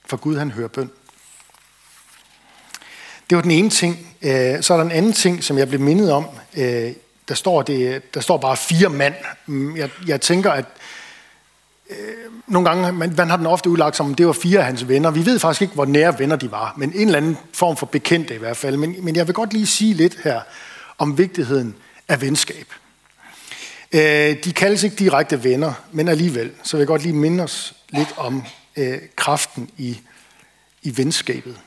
For 0.05 0.17
Gud 0.17 0.37
han 0.37 0.51
hører 0.51 0.67
bøn. 0.67 0.91
Det 3.29 3.35
var 3.35 3.41
den 3.41 3.51
ene 3.51 3.69
ting. 3.69 4.15
Øh, 4.21 4.61
så 4.61 4.73
er 4.73 4.77
der 4.77 4.85
en 4.85 4.91
anden 4.91 5.13
ting, 5.13 5.43
som 5.43 5.57
jeg 5.57 5.67
blev 5.67 5.79
mindet 5.79 6.11
om. 6.11 6.25
Øh, 6.57 6.91
der 7.27 7.35
står, 7.35 7.61
det, 7.61 8.13
der 8.13 8.19
står 8.19 8.37
bare 8.37 8.57
fire 8.57 8.89
mand. 8.89 9.13
Mm, 9.45 9.77
jeg, 9.77 9.89
jeg 10.07 10.21
tænker, 10.21 10.51
at 10.51 10.65
øh, 11.89 11.97
nogle 12.47 12.69
gange, 12.69 12.91
man, 12.91 13.13
man 13.17 13.29
har 13.29 13.37
den 13.37 13.45
ofte 13.45 13.69
udlagt 13.69 13.95
som, 13.95 14.15
det 14.15 14.27
var 14.27 14.33
fire 14.33 14.59
af 14.59 14.65
hans 14.65 14.87
venner. 14.87 15.11
Vi 15.11 15.25
ved 15.25 15.39
faktisk 15.39 15.61
ikke, 15.61 15.73
hvor 15.73 15.85
nære 15.85 16.19
venner 16.19 16.35
de 16.35 16.51
var, 16.51 16.73
men 16.77 16.91
en 16.95 17.07
eller 17.07 17.17
anden 17.17 17.37
form 17.53 17.77
for 17.77 17.85
bekendte 17.85 18.35
i 18.35 18.37
hvert 18.37 18.57
fald. 18.57 18.77
Men, 18.77 18.95
men 18.99 19.15
jeg 19.15 19.27
vil 19.27 19.35
godt 19.35 19.53
lige 19.53 19.67
sige 19.67 19.93
lidt 19.93 20.17
her 20.23 20.41
om 20.97 21.17
vigtigheden 21.17 21.75
af 22.07 22.21
venskab. 22.21 22.67
de 24.43 24.53
kaldes 24.55 24.83
ikke 24.83 24.95
direkte 24.95 25.43
venner, 25.43 25.73
men 25.91 26.07
alligevel, 26.07 26.51
så 26.63 26.77
vil 26.77 26.81
jeg 26.81 26.87
godt 26.87 27.03
lige 27.03 27.15
minde 27.15 27.43
os 27.43 27.73
lidt 27.89 28.13
om 28.17 28.43
øh, 28.77 29.01
kraften 29.15 29.71
i, 29.77 30.01
i 30.81 30.97
venskabet. 30.97 31.61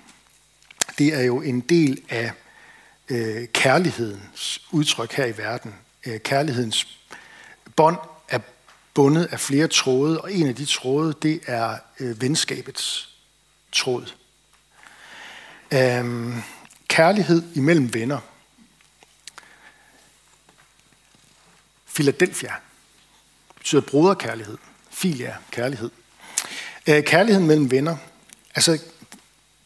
Det 0.98 1.14
er 1.14 1.22
jo 1.22 1.42
en 1.42 1.60
del 1.60 2.02
af 2.08 2.32
øh, 3.08 3.48
kærlighedens 3.48 4.62
udtryk 4.70 5.12
her 5.12 5.26
i 5.26 5.38
verden. 5.38 5.74
Øh, 6.06 6.20
kærlighedens 6.20 6.98
bånd 7.76 7.98
er 8.28 8.38
bundet 8.94 9.24
af 9.24 9.40
flere 9.40 9.68
tråde, 9.68 10.20
og 10.20 10.32
en 10.32 10.46
af 10.46 10.54
de 10.54 10.64
tråde, 10.64 11.14
det 11.22 11.40
er 11.46 11.78
øh, 12.00 12.20
venskabets 12.20 13.14
tråd. 13.72 14.14
Øh, 15.72 16.34
kærlighed 16.88 17.42
imellem 17.54 17.94
venner. 17.94 18.20
Philadelphia 21.94 22.54
betyder 23.56 23.80
broderkærlighed. 23.80 24.58
Filia, 24.90 25.36
kærlighed. 25.50 25.90
Øh, 26.88 27.04
kærligheden 27.04 27.46
mellem 27.46 27.70
venner. 27.70 27.96
Altså, 28.54 28.78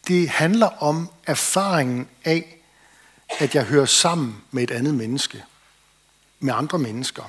det 0.09 0.29
handler 0.29 0.67
om 0.67 1.09
erfaringen 1.27 2.09
af, 2.25 2.57
at 3.39 3.55
jeg 3.55 3.65
hører 3.65 3.85
sammen 3.85 4.37
med 4.51 4.63
et 4.63 4.71
andet 4.71 4.95
menneske. 4.95 5.45
Med 6.41 6.55
andre 6.55 6.79
mennesker. 6.79 7.23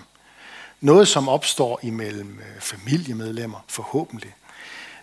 Noget, 0.81 1.07
som 1.07 1.29
opstår 1.29 1.79
imellem 1.83 2.39
øh, 2.39 2.61
familiemedlemmer, 2.61 3.65
forhåbentlig. 3.67 4.35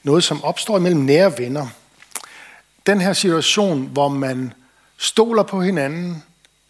Noget, 0.02 0.24
som 0.24 0.44
opstår 0.44 0.76
imellem 0.76 1.00
nære 1.00 1.38
venner. 1.38 1.66
Den 2.86 3.00
her 3.00 3.12
situation, 3.12 3.86
hvor 3.86 4.08
man 4.08 4.52
stoler 4.96 5.42
på 5.42 5.62
hinanden, 5.62 6.22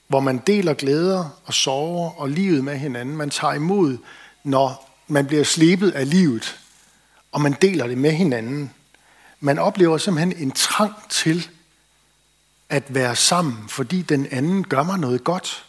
hvor 0.08 0.20
man 0.20 0.38
deler 0.38 0.74
glæder 0.74 1.40
og 1.44 1.54
sorger 1.54 2.10
og 2.10 2.28
livet 2.28 2.64
med 2.64 2.76
hinanden. 2.76 3.16
Man 3.16 3.30
tager 3.30 3.54
imod 3.54 3.98
når 4.44 4.90
man 5.08 5.26
bliver 5.26 5.44
slebet 5.44 5.90
af 5.90 6.10
livet, 6.10 6.58
og 7.32 7.40
man 7.40 7.52
deler 7.62 7.87
det 7.87 7.99
med 7.99 8.12
hinanden. 8.12 8.70
Man 9.40 9.58
oplever 9.58 9.99
simpelthen 9.99 10.37
en 10.37 10.52
trang 10.52 10.94
til 11.08 11.49
at 12.68 12.94
være 12.94 13.16
sammen, 13.16 13.68
fordi 13.68 14.02
den 14.02 14.26
anden 14.30 14.64
gør 14.64 14.82
mig 14.82 14.99
noget 14.99 15.25
godt. 15.25 15.64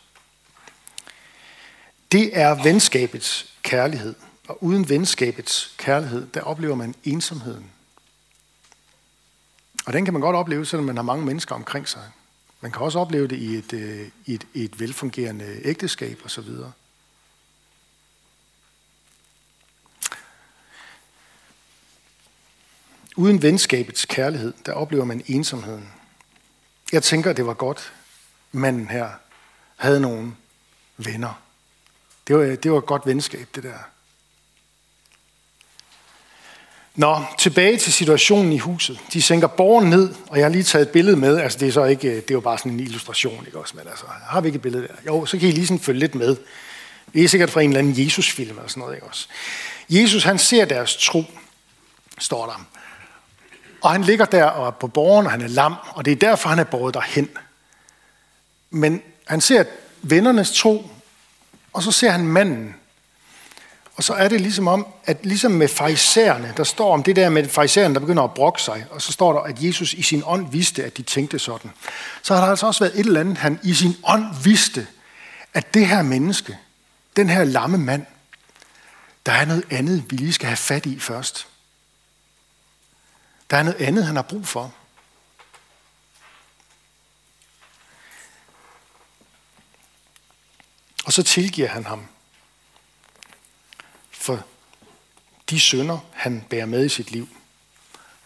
Det 2.12 2.38
er 2.38 2.64
venskabets 2.64 3.54
kærlighed. 3.64 4.16
Og 4.48 4.64
uden 4.64 4.90
venskabets 4.90 5.74
kærlighed, 5.78 6.28
der 6.34 6.42
oplever 6.42 6.76
man 6.76 6.96
ensomheden. 7.04 7.72
Og 9.86 9.94
den 9.94 10.06
kan 10.06 10.14
man 10.14 10.22
godt 10.22 10.36
opleve, 10.36 10.66
selvom 10.66 10.86
man 10.86 10.96
har 10.96 11.04
mange 11.04 11.26
mennesker 11.26 11.56
omkring 11.56 11.88
sig. 11.88 12.04
Man 12.62 12.72
kan 12.72 12.82
også 12.82 13.00
opleve 13.00 13.28
det 13.28 13.36
i 13.36 13.56
et, 13.56 13.74
øh, 13.74 14.08
i 14.26 14.34
et, 14.34 14.48
i 14.54 14.64
et 14.64 14.80
velfungerende 14.80 15.60
ægteskab 15.64 16.22
osv. 16.26 16.50
Uden 23.22 23.42
venskabets 23.42 24.06
kærlighed, 24.06 24.54
der 24.66 24.74
oplever 24.74 25.06
man 25.06 25.24
ensomheden. 25.28 25.90
Jeg 26.92 27.04
tænker, 27.04 27.34
det 27.34 27.46
var 27.46 27.54
godt, 27.54 27.94
manden 28.52 28.88
her 28.88 29.10
havde 29.76 30.00
nogle 30.00 30.32
venner. 30.98 31.42
Det 32.28 32.38
var, 32.38 32.56
det 32.56 32.72
var 32.72 32.78
et 32.78 32.86
godt 32.86 33.06
venskab, 33.06 33.48
det 33.56 33.64
der. 33.64 33.78
Nå, 36.96 37.24
tilbage 37.40 37.78
til 37.78 37.94
situationen 37.94 38.54
i 38.54 38.58
huset. 38.58 39.00
De 39.14 39.22
sænker 39.22 39.48
borgen 39.48 39.90
ned, 39.90 40.16
og 40.28 40.38
jeg 40.38 40.46
har 40.46 40.50
lige 40.50 40.64
taget 40.64 40.88
et 40.88 40.92
billede 40.92 41.18
med. 41.18 41.38
Altså, 41.38 41.60
det 41.60 41.68
er 41.68 41.72
så 41.72 41.84
ikke, 41.84 42.16
det 42.16 42.32
er 42.32 42.36
jo 42.36 42.40
bare 42.40 42.58
sådan 42.58 42.72
en 42.72 42.80
illustration, 42.80 43.46
ikke 43.46 43.60
også? 43.60 43.78
Men 43.78 43.88
altså, 43.88 44.06
har 44.08 44.42
vi 44.42 44.48
ikke 44.48 44.56
et 44.56 44.62
billede 44.62 44.88
der? 44.88 44.94
Jo, 45.08 45.26
så 45.26 45.38
kan 45.38 45.50
I 45.50 45.52
lige 45.52 45.68
sådan 45.68 45.80
følge 45.80 46.00
lidt 46.00 46.16
med. 46.16 46.38
Det 47.14 47.24
er 47.24 47.28
sikkert 47.28 47.50
fra 47.50 47.62
en 47.62 47.70
eller 47.70 47.80
anden 47.80 48.06
Jesus-film 48.06 48.58
eller 48.58 48.68
sådan 48.68 48.82
noget, 48.82 48.96
ikke 48.96 49.08
også? 49.08 49.28
Jesus, 49.90 50.24
han 50.24 50.38
ser 50.38 50.66
deres 50.66 50.96
tro, 50.96 51.26
står 52.20 52.46
der. 52.46 52.68
Og 53.82 53.92
han 53.92 54.02
ligger 54.02 54.26
der 54.26 54.44
og 54.44 54.68
er 54.68 54.72
på 54.72 54.88
borgen, 54.88 55.26
og 55.26 55.32
han 55.32 55.42
er 55.42 55.48
lam, 55.48 55.76
og 55.90 56.06
det 56.06 56.12
er 56.12 56.16
derfor, 56.16 56.50
han 56.50 56.60
er 56.60 56.64
båret 56.64 56.94
derhen. 56.94 57.30
Men 58.70 59.02
han 59.28 59.42
ser 59.42 59.64
vennernes 60.02 60.52
tro, 60.52 60.90
og 61.74 61.84
så 61.84 61.92
ser 61.92 62.10
han 62.10 62.28
manden, 62.28 62.76
og 63.96 64.04
så 64.04 64.14
er 64.14 64.28
det 64.28 64.42
ligesom 64.42 64.68
om, 64.68 64.88
at 65.06 65.26
ligesom 65.26 65.52
med 65.52 65.68
farisæerne, 65.68 66.54
der 66.58 66.64
står 66.64 66.94
om 66.94 67.04
det 67.04 67.16
der 67.16 67.30
med 67.30 67.50
farisæerne, 67.50 67.94
der 67.94 68.00
begynder 68.00 68.24
at 68.24 68.34
brokke 68.34 68.62
sig, 68.62 68.86
og 68.92 69.02
så 69.02 69.12
står 69.12 69.34
der, 69.34 69.40
at 69.40 69.64
Jesus 69.64 69.94
i 69.94 70.02
sin 70.02 70.24
ånd 70.26 70.52
vidste, 70.52 70.84
at 70.84 70.98
de 70.98 71.02
tænkte 71.04 71.40
sådan. 71.40 71.72
Så 72.22 72.34
har 72.34 72.42
der 72.42 72.50
altså 72.50 72.68
også 72.68 72.84
været 72.84 73.00
et 73.00 73.06
eller 73.06 73.20
andet, 73.20 73.38
han 73.38 73.60
i 73.64 73.74
sin 73.74 73.96
ånd 74.04 74.26
vidste, 74.44 74.88
at 75.54 75.74
det 75.74 75.88
her 75.88 76.02
menneske, 76.02 76.58
den 77.16 77.30
her 77.30 77.44
lamme 77.44 77.78
mand, 77.78 78.06
der 79.26 79.32
er 79.32 79.46
noget 79.46 79.64
andet, 79.70 80.04
vi 80.10 80.16
lige 80.16 80.34
skal 80.34 80.48
have 80.48 80.58
fat 80.58 80.86
i 80.86 81.00
først. 81.00 81.48
Der 83.52 83.58
er 83.58 83.64
noget 83.64 83.82
andet, 83.82 84.06
han 84.06 84.16
har 84.16 84.24
brug 84.24 84.48
for. 84.48 84.74
Og 91.06 91.14
så 91.14 91.24
tilgiver 91.24 91.68
han 91.68 91.86
ham 91.86 92.06
for 94.12 94.44
de 95.50 95.60
sønder, 95.60 95.98
han 96.12 96.46
bærer 96.50 96.66
med 96.66 96.86
i 96.86 96.90
sit 96.90 97.12
liv. 97.12 97.30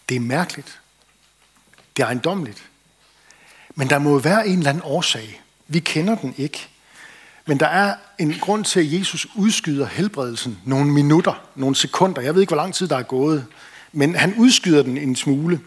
Det 0.08 0.14
er 0.14 0.20
mærkeligt. 0.20 0.80
Det 1.96 2.02
er 2.02 2.06
ejendomligt. 2.06 2.68
Men 3.74 3.90
der 3.90 3.98
må 3.98 4.18
være 4.18 4.48
en 4.48 4.58
eller 4.58 4.70
anden 4.70 4.84
årsag. 4.84 5.42
Vi 5.68 5.80
kender 5.80 6.16
den 6.16 6.34
ikke. 6.36 6.68
Men 7.46 7.60
der 7.60 7.66
er 7.66 7.96
en 8.18 8.38
grund 8.40 8.64
til, 8.64 8.80
at 8.80 8.92
Jesus 8.92 9.26
udskyder 9.34 9.86
helbredelsen 9.86 10.58
nogle 10.64 10.92
minutter, 10.92 11.48
nogle 11.54 11.76
sekunder. 11.76 12.22
Jeg 12.22 12.34
ved 12.34 12.40
ikke, 12.40 12.50
hvor 12.50 12.62
lang 12.62 12.74
tid 12.74 12.88
der 12.88 12.96
er 12.96 13.02
gået. 13.02 13.46
Men 13.92 14.14
han 14.14 14.34
udskyder 14.34 14.82
den 14.82 14.96
en 14.96 15.16
smule. 15.16 15.60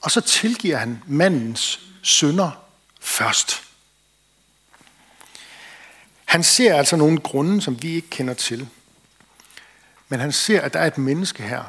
Og 0.00 0.10
så 0.10 0.20
tilgiver 0.20 0.76
han 0.76 1.02
mandens 1.06 1.80
sønder 2.02 2.50
først. 3.00 3.62
Han 6.24 6.44
ser 6.44 6.74
altså 6.74 6.96
nogle 6.96 7.20
grunde, 7.20 7.62
som 7.62 7.82
vi 7.82 7.88
ikke 7.88 8.10
kender 8.10 8.34
til. 8.34 8.68
Men 10.08 10.20
han 10.20 10.32
ser, 10.32 10.60
at 10.60 10.72
der 10.72 10.80
er 10.80 10.86
et 10.86 10.98
menneske 10.98 11.42
her, 11.42 11.64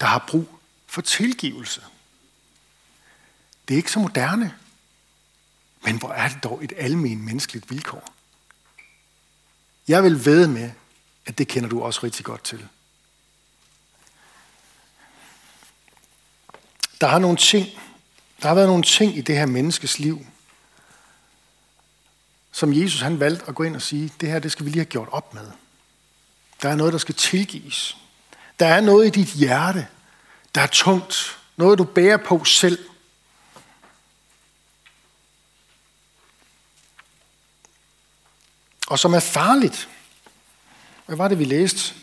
der 0.00 0.06
har 0.06 0.24
brug 0.28 0.48
for 0.86 1.00
tilgivelse. 1.00 1.82
Det 3.68 3.74
er 3.74 3.76
ikke 3.76 3.92
så 3.92 3.98
moderne, 3.98 4.54
men 5.84 5.96
hvor 5.96 6.12
er 6.12 6.28
det 6.28 6.44
dog 6.44 6.64
et 6.64 6.72
almen 6.76 7.24
menneskeligt 7.24 7.70
vilkår. 7.70 8.14
Jeg 9.88 10.02
vil 10.02 10.24
ved 10.24 10.46
med, 10.46 10.70
at 11.26 11.38
det 11.38 11.48
kender 11.48 11.68
du 11.68 11.82
også 11.82 12.00
rigtig 12.02 12.24
godt 12.24 12.44
til. 12.44 12.68
Der 17.00 17.06
har 17.06 17.18
nogle 17.18 17.36
ting, 17.36 17.66
der 18.42 18.48
har 18.48 18.54
været 18.54 18.68
nogle 18.68 18.82
ting 18.82 19.16
i 19.16 19.20
det 19.20 19.36
her 19.36 19.46
menneskes 19.46 19.98
liv, 19.98 20.26
som 22.52 22.72
Jesus 22.72 23.00
han 23.00 23.20
valgte 23.20 23.44
at 23.48 23.54
gå 23.54 23.62
ind 23.62 23.76
og 23.76 23.82
sige, 23.82 24.12
det 24.20 24.28
her 24.28 24.38
det 24.38 24.52
skal 24.52 24.64
vi 24.66 24.70
lige 24.70 24.80
have 24.80 24.84
gjort 24.84 25.08
op 25.12 25.34
med. 25.34 25.50
Der 26.62 26.68
er 26.68 26.74
noget, 26.74 26.92
der 26.92 26.98
skal 26.98 27.14
tilgives. 27.14 27.96
Der 28.58 28.66
er 28.66 28.80
noget 28.80 29.06
i 29.06 29.20
dit 29.20 29.28
hjerte, 29.28 29.86
der 30.54 30.60
er 30.60 30.66
tungt. 30.66 31.38
Noget, 31.56 31.78
du 31.78 31.84
bærer 31.84 32.16
på 32.16 32.44
selv. 32.44 32.78
Og 38.86 38.98
som 38.98 39.14
er 39.14 39.20
farligt. 39.20 39.88
Hvad 41.06 41.16
var 41.16 41.28
det, 41.28 41.38
vi 41.38 41.44
læste 41.44 41.94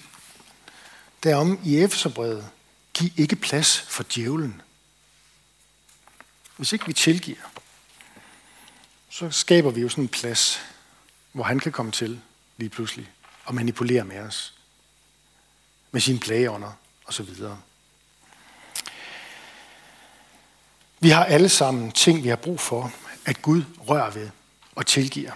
derom 1.24 1.60
i 1.64 1.78
Efeserbrevet? 1.78 2.50
Giv 2.94 3.10
ikke 3.18 3.36
plads 3.36 3.82
for 3.82 4.06
djævlen. 4.16 4.62
Hvis 6.58 6.74
ikke 6.74 6.86
vi 6.86 6.94
tilgiver, 6.94 7.52
så 9.10 9.32
skaber 9.32 9.72
vi 9.72 9.82
jo 9.82 9.90
sådan 9.90 10.04
en 10.04 10.08
plads, 10.08 10.60
hvor 11.32 11.44
han 11.44 11.60
kan 11.60 11.72
komme 11.72 11.92
til 11.92 12.22
lige 12.58 12.70
pludselig 12.70 13.12
og 13.46 13.56
manipulere 13.56 14.04
med 14.04 14.20
os. 14.20 14.54
Med 15.92 16.02
sine 16.02 16.20
plageånder 16.20 16.72
og 17.06 17.14
så 17.14 17.24
videre. 17.24 17.62
Vi 21.00 21.10
har 21.10 21.26
alle 21.26 21.50
sammen 21.50 21.92
ting, 21.92 22.24
vi 22.24 22.30
har 22.30 22.36
brug 22.36 22.60
for, 22.60 22.94
at 23.26 23.42
Gud 23.42 23.64
rører 23.80 24.12
ved 24.12 24.30
og 24.76 24.86
tilgiver. 24.86 25.32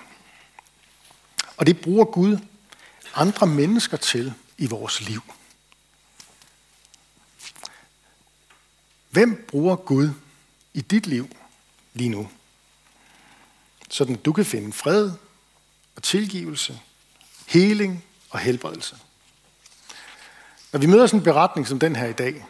Og 1.57 1.65
det 1.65 1.81
bruger 1.81 2.05
Gud 2.05 2.37
andre 3.15 3.47
mennesker 3.47 3.97
til 3.97 4.33
i 4.57 4.65
vores 4.65 5.01
liv. 5.01 5.21
Hvem 9.09 9.45
bruger 9.47 9.75
Gud 9.75 10.09
i 10.73 10.81
dit 10.81 11.07
liv 11.07 11.35
lige 11.93 12.09
nu? 12.09 12.29
Sådan 13.89 14.15
du 14.15 14.33
kan 14.33 14.45
finde 14.45 14.73
fred 14.73 15.11
og 15.95 16.03
tilgivelse 16.03 16.79
heling 17.47 18.03
og 18.29 18.39
helbredelse. 18.39 18.97
Når 20.71 20.79
vi 20.79 20.85
møder 20.85 21.07
sådan 21.07 21.19
en 21.19 21.23
beretning 21.23 21.67
som 21.67 21.79
den 21.79 21.95
her 21.95 22.07
i 22.07 22.13
dag, 22.13 22.45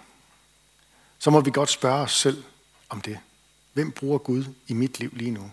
så 1.19 1.29
må 1.29 1.41
vi 1.41 1.51
godt 1.51 1.69
spørge 1.69 2.01
os 2.01 2.13
selv 2.13 2.43
om 2.89 3.01
det. 3.01 3.19
Hvem 3.73 3.91
bruger 3.91 4.17
Gud 4.17 4.45
i 4.67 4.73
mit 4.73 4.99
liv 4.99 5.09
lige 5.13 5.31
nu? 5.31 5.51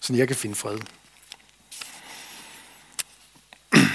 Så 0.00 0.14
jeg 0.14 0.26
kan 0.28 0.36
finde 0.36 0.54
fred. 0.54 0.78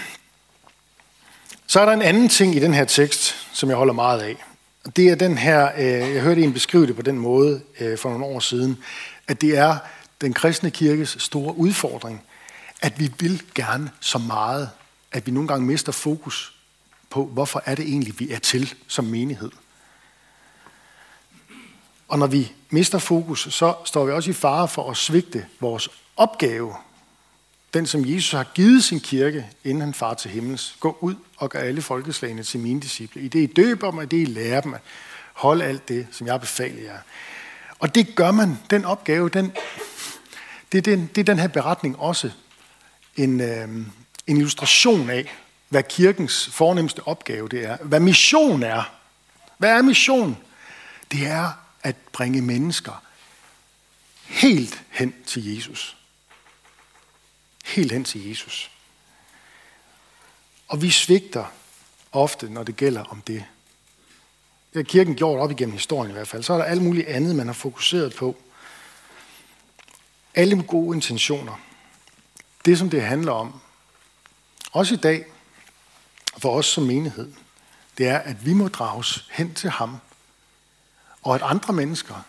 Så 1.68 1.80
er 1.80 1.86
der 1.86 1.94
en 1.94 2.02
anden 2.02 2.30
ting 2.30 2.56
i 2.56 2.60
den 2.60 2.74
her 2.74 2.86
tekst, 2.86 3.36
som 3.54 3.70
jeg 3.70 3.78
holder 3.78 3.94
meget 3.94 4.22
af. 4.22 4.44
Det 4.96 5.10
er 5.10 5.16
den 5.16 5.38
her, 5.38 5.72
øh, 5.78 6.14
jeg 6.16 6.22
hørte 6.22 6.44
en 6.44 6.54
beskrive 6.54 6.88
det 6.88 6.96
på 6.96 7.02
den 7.02 7.20
måde 7.20 7.62
øh, 7.80 7.98
for 7.98 8.10
nogle 8.10 8.26
år 8.26 8.40
siden, 8.40 8.78
at 9.28 9.42
det 9.42 9.58
er 9.58 9.78
den 10.22 10.34
kristne 10.34 10.72
kirkes 10.72 11.16
store 11.20 11.58
udfordring, 11.58 12.22
at 12.82 13.00
vi 13.00 13.12
vil 13.20 13.44
gerne 13.56 13.92
så 14.00 14.18
meget, 14.18 14.70
at 15.12 15.26
vi 15.26 15.32
nogle 15.32 15.48
gange 15.48 15.66
mister 15.66 15.92
fokus 15.92 16.54
på, 17.10 17.26
hvorfor 17.26 17.64
er 17.66 17.76
det 17.76 17.86
egentlig, 17.86 18.20
vi 18.20 18.32
er 18.32 18.40
til 18.40 18.74
som 18.88 19.06
menighed. 19.06 19.52
Og 22.08 22.20
når 22.20 22.28
vi 22.28 22.52
mister 22.70 23.00
fokus, 23.00 23.48
så 23.52 23.76
står 23.86 24.06
vi 24.06 24.12
også 24.12 24.30
i 24.30 24.34
fare 24.34 24.68
for 24.68 24.92
at 24.92 24.98
svigte 24.98 25.46
vores 25.60 25.90
opgave. 26.18 26.76
Den, 27.74 27.86
som 27.86 28.06
Jesus 28.06 28.32
har 28.32 28.44
givet 28.44 28.84
sin 28.84 29.00
kirke, 29.00 29.50
inden 29.64 29.82
han 29.82 29.94
far 29.94 30.14
til 30.14 30.32
himmels. 30.32 30.76
Gå 30.80 30.98
ud 31.02 31.16
og 31.38 31.50
gør 31.50 31.60
alle 31.60 31.82
folkeslagene 31.82 32.44
til 32.44 32.60
mine 32.60 32.82
disciple. 32.82 33.22
I 33.22 33.28
det 33.28 33.40
I 33.40 33.46
døber 33.46 33.90
dem, 33.90 33.98
og 33.98 34.12
det 34.12 34.18
I 34.22 34.26
lærer 34.26 34.62
dem. 34.62 34.76
Hold 35.34 35.62
alt 35.62 35.88
det, 35.88 36.08
som 36.12 36.28
jeg 36.28 36.42
befaler 36.42 36.82
jer. 36.84 37.00
Og 37.80 37.96
det 37.96 38.16
gør 38.16 38.32
man, 38.32 38.60
den 38.70 38.86
opgave, 38.86 39.30
den, 39.30 39.52
det, 40.72 40.78
er 40.78 40.82
den, 40.82 41.10
det 41.16 41.22
er 41.22 41.26
den 41.26 41.40
her 41.40 41.48
beretning 41.48 42.00
også 42.00 42.32
en, 43.16 43.42
øh, 43.42 43.68
en 44.28 44.38
illustration 44.38 45.10
af, 45.10 45.34
hvad 45.70 45.84
kirkens 45.84 46.50
fornemmeste 46.52 47.08
opgave 47.08 47.50
det 47.50 47.66
er. 47.66 47.78
Hvad 47.78 48.00
mission 48.00 48.64
er. 48.64 48.94
Hvad 49.58 49.70
er 49.70 49.82
mission? 49.82 50.38
Det 51.12 51.28
er 51.28 51.52
at 51.84 51.96
bringe 52.12 52.42
mennesker 52.42 53.04
helt 54.26 54.84
hen 54.90 55.14
til 55.26 55.56
Jesus. 55.56 55.98
Helt 57.64 57.92
hen 57.92 58.04
til 58.04 58.30
Jesus. 58.30 58.72
Og 60.68 60.82
vi 60.82 60.90
svigter 60.90 61.46
ofte, 62.12 62.50
når 62.50 62.64
det 62.64 62.76
gælder 62.76 63.04
om 63.04 63.22
det. 63.22 63.46
Det 64.74 64.80
har 64.80 64.84
kirken 64.84 65.16
gjort 65.16 65.40
op 65.40 65.52
igennem 65.52 65.74
historien 65.74 66.12
i 66.12 66.14
hvert 66.14 66.28
fald. 66.28 66.44
Så 66.44 66.54
er 66.54 66.58
der 66.58 66.66
alt 66.66 66.82
muligt 66.82 67.08
andet, 67.08 67.36
man 67.36 67.48
har 67.48 67.54
fokuseret 67.54 68.16
på. 68.16 68.38
Alle 70.36 70.64
gode 70.64 70.96
intentioner. 70.96 71.60
Det, 72.66 72.78
som 72.78 72.90
det 72.90 73.02
handler 73.02 73.32
om, 73.32 73.62
også 74.72 74.94
i 74.94 74.98
dag, 74.98 75.26
for 76.38 76.58
os 76.58 76.66
som 76.66 76.84
menighed, 76.84 77.34
det 77.98 78.08
er, 78.08 78.18
at 78.18 78.46
vi 78.46 78.54
må 78.54 78.68
drages 78.68 79.30
hen 79.32 79.54
til 79.54 79.70
ham, 79.70 79.98
og 81.22 81.36
at 81.36 81.42
andre 81.42 81.74
mennesker 81.74 82.24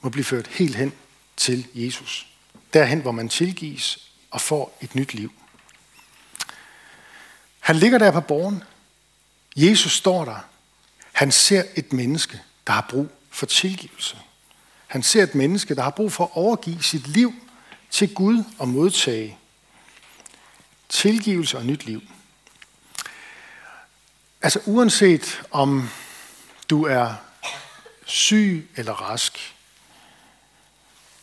må 0.00 0.08
blive 0.08 0.24
ført 0.24 0.46
helt 0.46 0.74
hen 0.74 0.92
til 1.36 1.66
Jesus. 1.74 2.29
Derhen, 2.72 3.00
hvor 3.00 3.12
man 3.12 3.28
tilgives 3.28 4.10
og 4.30 4.40
får 4.40 4.78
et 4.80 4.94
nyt 4.94 5.14
liv. 5.14 5.32
Han 7.60 7.76
ligger 7.76 7.98
der 7.98 8.10
på 8.10 8.20
borgen. 8.20 8.62
Jesus 9.56 9.92
står 9.92 10.24
der. 10.24 10.38
Han 11.12 11.32
ser 11.32 11.64
et 11.76 11.92
menneske, 11.92 12.40
der 12.66 12.72
har 12.72 12.86
brug 12.90 13.10
for 13.30 13.46
tilgivelse. 13.46 14.16
Han 14.86 15.02
ser 15.02 15.22
et 15.22 15.34
menneske, 15.34 15.74
der 15.74 15.82
har 15.82 15.90
brug 15.90 16.12
for 16.12 16.24
at 16.24 16.30
overgive 16.34 16.82
sit 16.82 17.06
liv 17.08 17.34
til 17.90 18.14
Gud 18.14 18.44
og 18.58 18.68
modtage 18.68 19.38
tilgivelse 20.88 21.58
og 21.58 21.66
nyt 21.66 21.84
liv. 21.84 22.02
Altså 24.42 24.60
uanset 24.66 25.42
om 25.50 25.88
du 26.70 26.84
er 26.84 27.14
syg 28.06 28.70
eller 28.76 28.92
rask, 28.92 29.54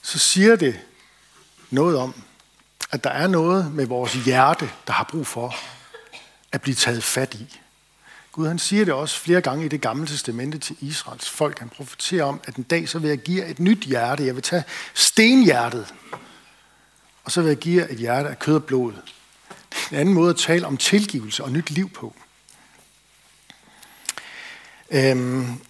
så 0.02 0.18
siger 0.20 0.56
det 0.56 0.80
noget 1.70 1.98
om, 1.98 2.24
at 2.92 3.04
der 3.04 3.10
er 3.10 3.28
noget 3.28 3.74
med 3.74 3.86
vores 3.86 4.14
hjerte, 4.14 4.70
der 4.88 4.94
har 4.94 5.04
brug 5.04 5.28
for 5.28 5.56
at 6.52 6.62
blive 6.62 6.76
taget 6.76 7.04
fat 7.04 7.34
i. 7.34 7.60
Gud 8.32 8.48
han 8.48 8.60
siger 8.60 8.86
det 8.86 8.94
også 8.94 9.20
flere 9.20 9.42
gange 9.42 9.66
i 9.66 9.68
det 9.68 9.82
gamle 9.82 10.08
testamente 10.08 10.58
til 10.58 10.76
Israels 10.80 11.30
folk. 11.30 11.60
Han 11.60 11.70
profeterer 11.70 12.24
om, 12.24 12.42
at 12.44 12.56
en 12.56 12.64
dag 12.64 12.90
så 12.90 13.00
vil 13.00 13.08
jeg 13.08 13.18
give 13.18 13.46
et 13.46 13.60
nyt 13.60 13.84
hjerte. 13.84 14.26
Jeg 14.26 14.36
vil 14.36 14.44
tage 14.44 14.64
stenhjertet, 14.94 15.94
og 17.24 17.32
så 17.32 17.42
vil 17.42 17.48
jeg 17.48 17.58
give 17.58 17.92
et 17.92 17.98
hjerte 17.98 18.30
af 18.30 18.40
kød 18.40 18.56
og 18.56 18.64
blod. 18.64 18.94
Det 18.94 19.86
er 19.86 19.90
en 19.92 19.98
anden 19.98 20.14
måde 20.14 20.30
at 20.30 20.38
tale 20.38 20.68
om 20.68 20.78
tilgivelse 20.78 21.44
og 21.44 21.52
nyt 21.52 21.70
liv 21.70 21.90
på. 21.90 22.16
Øhm, 24.92 25.62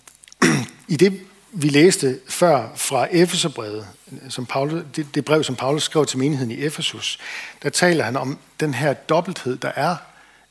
I 0.87 0.95
det, 0.95 1.21
vi 1.51 1.69
læste 1.69 2.19
før 2.29 2.75
fra 2.75 3.07
Efeserbrevet, 3.11 3.87
som 4.29 4.45
Paulus, 4.45 4.83
det, 4.95 5.15
det 5.15 5.25
brev, 5.25 5.43
som 5.43 5.55
Paulus 5.55 5.83
skrev 5.83 6.05
til 6.05 6.19
menigheden 6.19 6.51
i 6.51 6.65
Efesus, 6.65 7.19
der 7.63 7.69
taler 7.69 8.03
han 8.03 8.15
om 8.15 8.39
den 8.59 8.73
her 8.73 8.93
dobbelthed, 8.93 9.57
der 9.57 9.71
er 9.75 9.95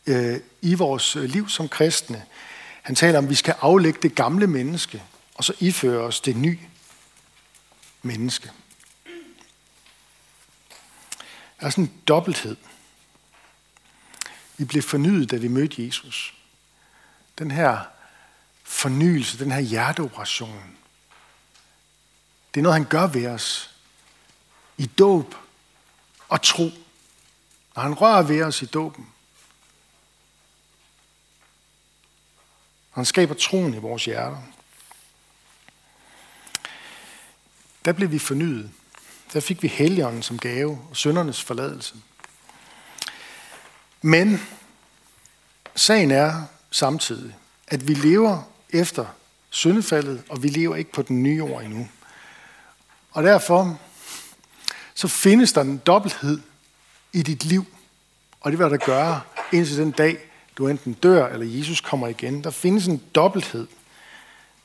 øh, 0.07 0.41
i 0.63 0.75
vores 0.75 1.17
øh, 1.17 1.25
liv 1.25 1.49
som 1.49 1.69
kristne. 1.69 2.25
Han 2.83 2.95
taler 2.95 3.19
om, 3.19 3.25
at 3.25 3.31
vi 3.31 3.35
skal 3.35 3.55
aflægge 3.61 3.99
det 4.03 4.15
gamle 4.15 4.47
menneske, 4.47 5.03
og 5.35 5.45
så 5.45 5.53
iføre 5.61 6.01
os 6.01 6.21
det 6.21 6.37
nye 6.37 6.59
menneske. 8.03 8.51
Der 11.61 11.67
er 11.67 11.71
sådan 11.71 11.85
en 11.85 11.93
dobbelthed. 12.09 12.57
Vi 14.57 14.65
blev 14.65 14.83
fornyet, 14.83 15.31
da 15.31 15.37
vi 15.37 15.49
mødte 15.49 15.87
Jesus. 15.87 16.35
Den 17.39 17.51
her 17.51 17.79
fornyelse, 18.65 19.39
den 19.39 19.53
her 19.53 19.61
hjerteoperation, 19.61 20.77
det 22.57 22.61
er 22.61 22.63
noget, 22.63 22.79
han 22.79 22.89
gør 22.89 23.07
ved 23.07 23.27
os 23.27 23.75
i 24.77 24.87
dåb 24.87 25.35
og 26.29 26.43
tro. 26.43 26.71
Når 27.77 27.83
han 27.83 27.95
rører 27.95 28.23
ved 28.23 28.43
os 28.43 28.63
i 28.63 28.67
dåben, 28.67 29.13
Han 32.97 33.05
skaber 33.05 33.35
troen 33.35 33.75
i 33.75 33.79
vores 33.79 34.05
hjerter. 34.05 34.43
Der 37.85 37.93
blev 37.93 38.11
vi 38.11 38.19
fornyet. 38.19 38.71
Der 39.33 39.41
fik 39.41 39.63
vi 39.63 39.69
helligånden 39.69 40.23
som 40.23 40.39
gave 40.39 40.87
og 40.91 40.97
søndernes 40.97 41.43
forladelse. 41.43 41.95
Men 44.03 44.41
sagen 45.75 46.11
er 46.11 46.43
samtidig, 46.71 47.37
at 47.69 47.89
vi 47.89 47.95
lever 47.95 48.43
efter 48.71 49.07
syndefaldet, 49.51 50.23
og 50.29 50.43
vi 50.43 50.49
lever 50.49 50.77
ikke 50.77 50.93
på 50.93 51.03
den 51.03 51.23
nye 51.23 51.45
år 51.45 51.61
endnu. 51.61 51.89
Og 53.17 53.23
derfor 53.23 53.79
så 54.95 55.09
findes 55.09 55.53
der 55.53 55.61
en 55.61 55.79
dobbelthed 55.79 56.41
i 57.13 57.23
dit 57.23 57.45
liv, 57.45 57.67
og 58.41 58.51
det 58.51 58.59
vil 58.59 58.71
der 58.71 58.77
gøre 58.77 59.21
indtil 59.53 59.77
den 59.77 59.91
dag, 59.91 60.19
du 60.59 60.69
enten 60.69 60.93
dør, 60.93 61.27
eller 61.29 61.59
Jesus 61.59 61.81
kommer 61.81 62.09
igen. 62.09 62.45
Der 62.45 62.51
findes 62.51 62.87
en 62.87 63.03
dobbelthed. 63.15 63.67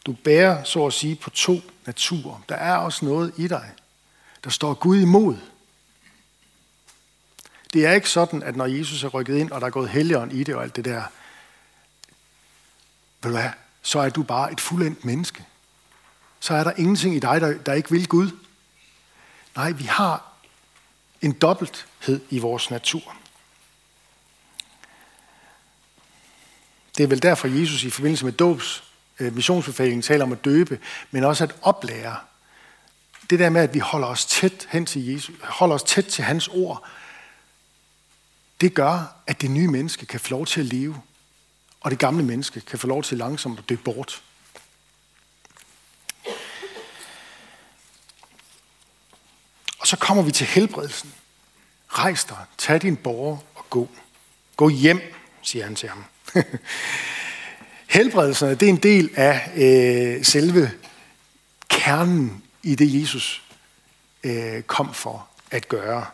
Du 0.06 0.14
bærer, 0.24 0.64
så 0.64 0.86
at 0.86 0.94
sige, 0.94 1.16
på 1.16 1.30
to 1.30 1.62
naturer. 1.86 2.42
Der 2.50 2.56
er 2.56 2.76
også 2.76 3.06
noget 3.06 3.34
i 3.38 3.48
dig, 3.48 3.72
der 4.44 4.50
står 4.50 4.74
Gud 4.74 5.02
imod. 5.02 5.38
Det 7.74 7.86
er 7.86 7.92
ikke 7.92 8.10
sådan, 8.10 8.44
at 8.44 8.56
når 8.56 8.66
Jesus 8.66 9.04
er 9.04 9.08
rykket 9.08 9.38
ind, 9.38 9.52
og 9.52 9.62
der 9.62 9.68
er 9.68 9.72
gået 9.72 9.90
helligånd 9.90 10.34
i 10.34 10.44
det 10.44 10.56
og 10.56 10.64
alt 10.64 10.76
det 10.76 10.86
der, 10.86 11.04
ved 13.22 13.32
du 13.32 13.38
hvad, 13.38 13.50
så 13.82 14.00
er 14.00 14.10
du 14.10 14.24
bare 14.24 14.52
et 14.52 14.62
fuldendt 14.62 15.06
menneske. 15.06 15.46
Så 16.42 16.54
er 16.54 16.64
der 16.64 16.72
ingenting 16.78 17.16
i 17.16 17.20
dig, 17.20 17.42
der, 17.42 17.58
der 17.58 17.74
ikke 17.74 17.92
vil 17.92 18.08
Gud. 18.08 18.32
Nej, 19.56 19.72
vi 19.72 19.84
har 19.84 20.34
en 21.22 21.32
dobbelthed 21.32 22.22
i 22.30 22.40
vores 22.40 22.72
natur. 22.72 23.16
Det 26.98 27.04
er 27.04 27.08
vel 27.08 27.24
derfor, 27.24 27.48
Jesus 27.48 27.84
i 27.84 27.90
forbindelse 27.90 28.26
med 28.26 28.34
dåbs 28.34 28.84
øh, 29.20 29.36
missionsbefalingen 29.36 30.02
taler 30.02 30.26
om 30.26 30.32
at 30.32 30.46
døbe, 30.46 30.80
men 31.12 31.24
også 31.24 31.44
at 31.44 31.56
oplære. 31.62 32.16
Det 33.30 33.40
der 33.40 33.50
med, 33.50 33.62
at 33.62 33.74
vi 33.74 33.80
holder 33.80 34.08
os 34.08 34.26
tæt 34.26 34.68
hen 34.70 34.86
til 34.86 35.06
Jesus, 35.06 35.36
holder 35.44 35.76
os 35.76 35.84
tæt 35.84 36.06
til 36.06 36.24
hans 36.24 36.48
ord, 36.48 36.88
det 38.62 38.74
gør, 38.74 39.16
at 39.28 39.42
det 39.42 39.52
nye 39.52 39.68
menneske 39.68 40.06
kan 40.06 40.20
få 40.20 40.30
lov 40.30 40.46
til 40.46 40.60
at 40.60 40.66
leve, 40.66 41.02
og 41.82 41.92
det 41.92 42.00
gamle 42.00 42.24
menneske 42.24 42.62
kan 42.62 42.80
få 42.80 42.88
lov 42.88 43.04
til 43.04 43.18
langsomt 43.18 43.60
at 43.60 43.70
dø 43.70 43.76
bort. 43.76 44.24
Så 49.92 49.98
kommer 49.98 50.24
vi 50.24 50.32
til 50.32 50.48
helbredelsen. 50.48 51.14
Rejs 51.90 52.26
dig, 52.26 52.38
tag 52.58 52.82
din 52.82 52.96
borger 52.96 53.38
og 53.56 53.70
gå. 53.70 53.90
Gå 54.58 54.70
hjem, 54.70 55.02
siger 55.42 55.66
han 55.66 55.76
til 55.76 55.90
ham. 55.90 56.06
Helbredelserne, 57.96 58.56
det 58.56 58.66
er 58.66 58.70
en 58.70 58.78
del 58.78 59.10
af 59.16 59.52
øh, 59.56 60.26
selve 60.26 60.72
kernen 61.70 62.44
i 62.64 62.76
det, 62.76 63.02
Jesus 63.02 63.44
øh, 64.24 64.64
kom 64.64 64.94
for 64.94 65.28
at 65.52 65.68
gøre. 65.68 66.06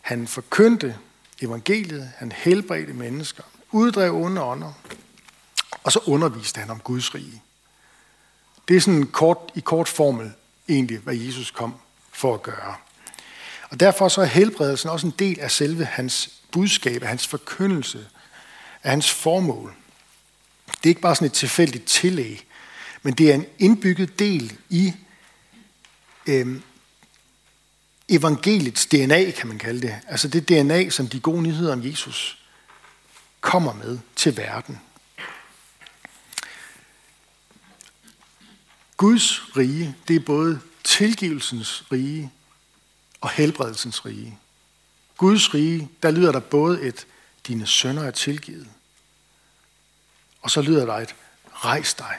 Han 0.00 0.26
forkyndte 0.26 0.96
evangeliet, 1.42 2.10
han 2.16 2.32
helbredte 2.32 2.92
mennesker, 2.92 3.42
uddrev 3.70 4.14
onde 4.14 4.42
ånder, 4.42 4.72
og 5.84 5.92
så 5.92 6.00
underviste 6.06 6.60
han 6.60 6.70
om 6.70 6.80
Guds 6.80 7.14
rige. 7.14 7.42
Det 8.68 8.76
er 8.76 8.80
sådan 8.80 9.06
kort, 9.06 9.38
i 9.54 9.60
kort 9.60 9.88
formel 9.88 10.32
egentlig, 10.68 10.98
hvad 10.98 11.14
Jesus 11.14 11.50
kom 11.50 11.74
for 12.12 12.34
at 12.34 12.42
gøre. 12.42 12.74
Og 13.72 13.80
derfor 13.80 14.08
så 14.08 14.20
er 14.20 14.26
helbredelsen 14.26 14.90
også 14.90 15.06
en 15.06 15.14
del 15.18 15.40
af 15.40 15.50
selve 15.50 15.84
hans 15.84 16.30
budskab, 16.50 17.02
af 17.02 17.08
hans 17.08 17.26
forkyndelse, 17.26 18.06
af 18.82 18.90
hans 18.90 19.10
formål. 19.10 19.74
Det 20.66 20.84
er 20.84 20.88
ikke 20.88 21.00
bare 21.00 21.14
sådan 21.14 21.26
et 21.26 21.32
tilfældigt 21.32 21.84
tillæg, 21.84 22.46
men 23.02 23.14
det 23.14 23.30
er 23.30 23.34
en 23.34 23.46
indbygget 23.58 24.18
del 24.18 24.58
i 24.68 24.92
øh, 26.26 26.60
evangeliets 28.08 28.86
DNA, 28.86 29.30
kan 29.30 29.48
man 29.48 29.58
kalde 29.58 29.80
det. 29.80 29.96
Altså 30.08 30.28
det 30.28 30.48
DNA, 30.48 30.90
som 30.90 31.08
de 31.08 31.20
gode 31.20 31.42
nyheder 31.42 31.72
om 31.72 31.86
Jesus 31.86 32.44
kommer 33.40 33.72
med 33.72 33.98
til 34.16 34.36
verden. 34.36 34.80
Guds 38.96 39.56
rige, 39.56 39.94
det 40.08 40.16
er 40.16 40.20
både 40.20 40.60
tilgivelsens 40.84 41.84
rige 41.92 42.32
og 43.22 43.30
helbredelsens 43.30 44.06
rige. 44.06 44.38
Guds 45.16 45.54
rige, 45.54 45.88
der 46.02 46.10
lyder 46.10 46.32
der 46.32 46.40
både 46.40 46.82
et 46.82 47.06
dine 47.46 47.66
sønner 47.66 48.02
er 48.02 48.10
tilgivet. 48.10 48.68
Og 50.42 50.50
så 50.50 50.62
lyder 50.62 50.86
der 50.86 50.94
et, 50.94 51.14
rejs 51.52 51.94
dig. 51.94 52.16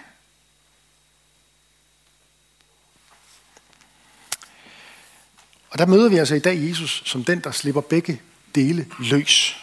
Og 5.70 5.80
der 5.80 5.86
møder 5.86 6.10
vi 6.10 6.18
altså 6.18 6.36
i 6.36 6.40
dag 6.40 6.70
Jesus 6.70 7.04
som 7.06 7.24
den, 7.24 7.40
der 7.40 7.52
slipper 7.52 7.82
begge 7.82 8.22
dele 8.56 8.88
løs. 9.00 9.58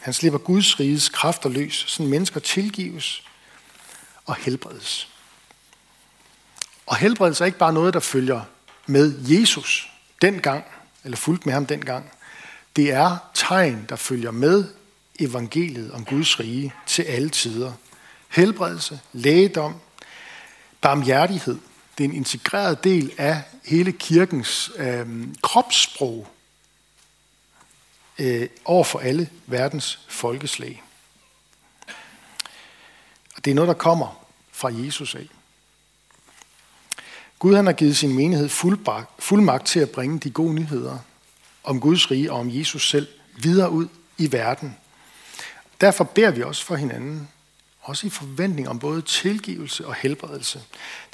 Han 0.00 0.12
slipper 0.12 0.38
Guds 0.38 0.80
riges 0.80 1.08
kræfter 1.08 1.48
løs, 1.48 1.84
så 1.88 2.02
mennesker 2.02 2.40
tilgives 2.40 3.22
og 4.24 4.36
helbredes. 4.36 5.08
Og 6.86 6.96
helbredelse 6.96 7.44
er 7.44 7.46
ikke 7.46 7.58
bare 7.58 7.72
noget, 7.72 7.94
der 7.94 8.00
følger 8.00 8.42
med 8.86 9.18
Jesus 9.28 9.93
dengang, 10.24 10.64
eller 11.04 11.16
fuldt 11.16 11.46
med 11.46 11.54
ham 11.54 11.66
dengang. 11.66 12.10
Det 12.76 12.92
er 12.92 13.16
tegn, 13.34 13.86
der 13.88 13.96
følger 13.96 14.30
med 14.30 14.64
evangeliet 15.20 15.92
om 15.92 16.04
Guds 16.04 16.40
rige 16.40 16.74
til 16.86 17.02
alle 17.02 17.28
tider. 17.28 17.72
Helbredelse, 18.28 19.00
lægedom, 19.12 19.74
barmhjertighed. 20.80 21.58
Det 21.98 22.04
er 22.04 22.08
en 22.08 22.14
integreret 22.14 22.84
del 22.84 23.12
af 23.18 23.42
hele 23.64 23.92
kirkens 23.92 24.70
øh, 24.76 25.28
kropssprog 25.42 26.28
øh, 28.18 28.48
over 28.64 28.84
for 28.84 28.98
alle 28.98 29.30
verdens 29.46 30.00
folkeslag. 30.08 30.82
Og 33.36 33.44
det 33.44 33.50
er 33.50 33.54
noget, 33.54 33.68
der 33.68 33.74
kommer 33.74 34.26
fra 34.52 34.68
Jesus 34.68 35.14
af. 35.14 35.28
Gud 37.44 37.56
han 37.56 37.66
har 37.66 37.72
givet 37.72 37.96
sin 37.96 38.14
menighed 38.14 38.48
fuld 39.18 39.40
magt 39.40 39.66
til 39.66 39.80
at 39.80 39.90
bringe 39.90 40.18
de 40.18 40.30
gode 40.30 40.54
nyheder 40.54 40.98
om 41.64 41.80
Guds 41.80 42.10
rige 42.10 42.32
og 42.32 42.38
om 42.38 42.50
Jesus 42.50 42.90
selv 42.90 43.08
videre 43.36 43.70
ud 43.70 43.88
i 44.18 44.32
verden. 44.32 44.76
Derfor 45.80 46.04
beder 46.04 46.30
vi 46.30 46.42
også 46.42 46.64
for 46.64 46.76
hinanden, 46.76 47.28
også 47.80 48.06
i 48.06 48.10
forventning 48.10 48.68
om 48.68 48.78
både 48.78 49.02
tilgivelse 49.02 49.86
og 49.86 49.94
helbredelse. 49.94 50.62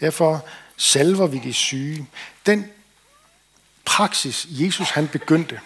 Derfor 0.00 0.46
salver 0.76 1.26
vi 1.26 1.38
de 1.38 1.52
syge. 1.52 2.06
Den 2.46 2.66
praksis, 3.84 4.46
Jesus 4.50 4.90
han 4.90 5.08
begyndte, 5.08 5.60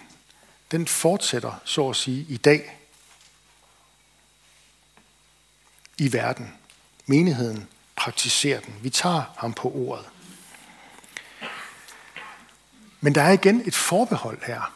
den 0.70 0.86
fortsætter, 0.86 1.52
så 1.64 1.88
at 1.88 1.96
sige, 1.96 2.26
i 2.28 2.36
dag 2.36 2.78
i 5.98 6.12
verden. 6.12 6.54
Menigheden 7.06 7.68
praktiserer 7.96 8.60
den. 8.60 8.74
Vi 8.82 8.90
tager 8.90 9.22
ham 9.36 9.52
på 9.52 9.72
ordet. 9.74 10.06
Men 13.04 13.14
der 13.14 13.22
er 13.22 13.32
igen 13.32 13.62
et 13.66 13.74
forbehold 13.74 14.42
her. 14.42 14.74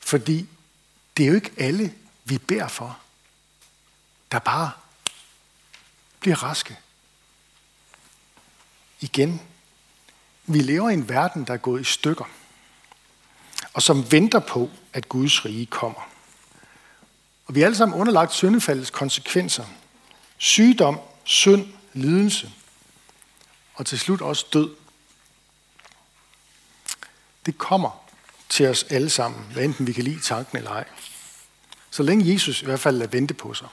Fordi 0.00 0.48
det 1.16 1.22
er 1.22 1.28
jo 1.28 1.34
ikke 1.34 1.52
alle, 1.56 1.94
vi 2.24 2.38
beder 2.38 2.68
for, 2.68 2.98
der 4.32 4.38
bare 4.38 4.70
bliver 6.20 6.42
raske. 6.42 6.78
Igen, 9.00 9.42
vi 10.46 10.58
lever 10.58 10.90
i 10.90 10.92
en 10.92 11.08
verden, 11.08 11.44
der 11.44 11.52
er 11.52 11.58
gået 11.58 11.80
i 11.80 11.84
stykker, 11.84 12.24
og 13.72 13.82
som 13.82 14.12
venter 14.12 14.40
på, 14.40 14.70
at 14.92 15.08
Guds 15.08 15.44
rige 15.44 15.66
kommer. 15.66 16.08
Og 17.46 17.54
vi 17.54 17.60
er 17.60 17.64
alle 17.64 17.76
sammen 17.76 18.00
underlagt 18.00 18.32
syndefaldets 18.32 18.90
konsekvenser. 18.90 19.66
Sygdom, 20.38 21.00
synd, 21.24 21.72
lidelse, 21.92 22.52
og 23.74 23.86
til 23.86 23.98
slut 23.98 24.20
også 24.20 24.46
død. 24.52 24.81
Det 27.46 27.58
kommer 27.58 27.90
til 28.48 28.66
os 28.66 28.82
alle 28.90 29.10
sammen, 29.10 29.44
hvad 29.52 29.64
enten 29.64 29.86
vi 29.86 29.92
kan 29.92 30.04
lide 30.04 30.20
tanken 30.20 30.58
eller 30.58 30.70
ej. 30.70 30.84
Så 31.90 32.02
længe 32.02 32.32
Jesus 32.32 32.62
i 32.62 32.64
hvert 32.64 32.80
fald 32.80 32.96
lader 32.96 33.10
vente 33.10 33.34
på 33.34 33.54
sig. 33.54 33.68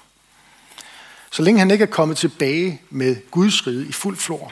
Så 1.31 1.41
længe 1.41 1.59
han 1.59 1.71
ikke 1.71 1.83
er 1.83 1.87
kommet 1.87 2.17
tilbage 2.17 2.81
med 2.89 3.31
Guds 3.31 3.67
rige 3.67 3.87
i 3.87 3.91
fuld 3.91 4.17
flor. 4.17 4.51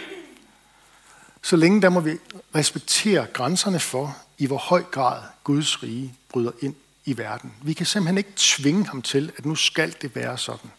Så 1.41 1.55
længe 1.55 1.81
der 1.81 1.89
må 1.89 1.99
vi 1.99 2.17
respektere 2.55 3.25
grænserne 3.25 3.79
for, 3.79 4.17
i 4.37 4.45
hvor 4.45 4.57
høj 4.57 4.83
grad 4.83 5.23
Guds 5.43 5.83
rige 5.83 6.13
bryder 6.29 6.51
ind 6.61 6.75
i 7.05 7.17
verden. 7.17 7.53
Vi 7.61 7.73
kan 7.73 7.85
simpelthen 7.85 8.17
ikke 8.17 8.33
tvinge 8.35 8.85
ham 8.85 9.01
til, 9.01 9.31
at 9.37 9.45
nu 9.45 9.55
skal 9.55 9.95
det 10.01 10.15
være 10.15 10.37
sådan. 10.37 10.71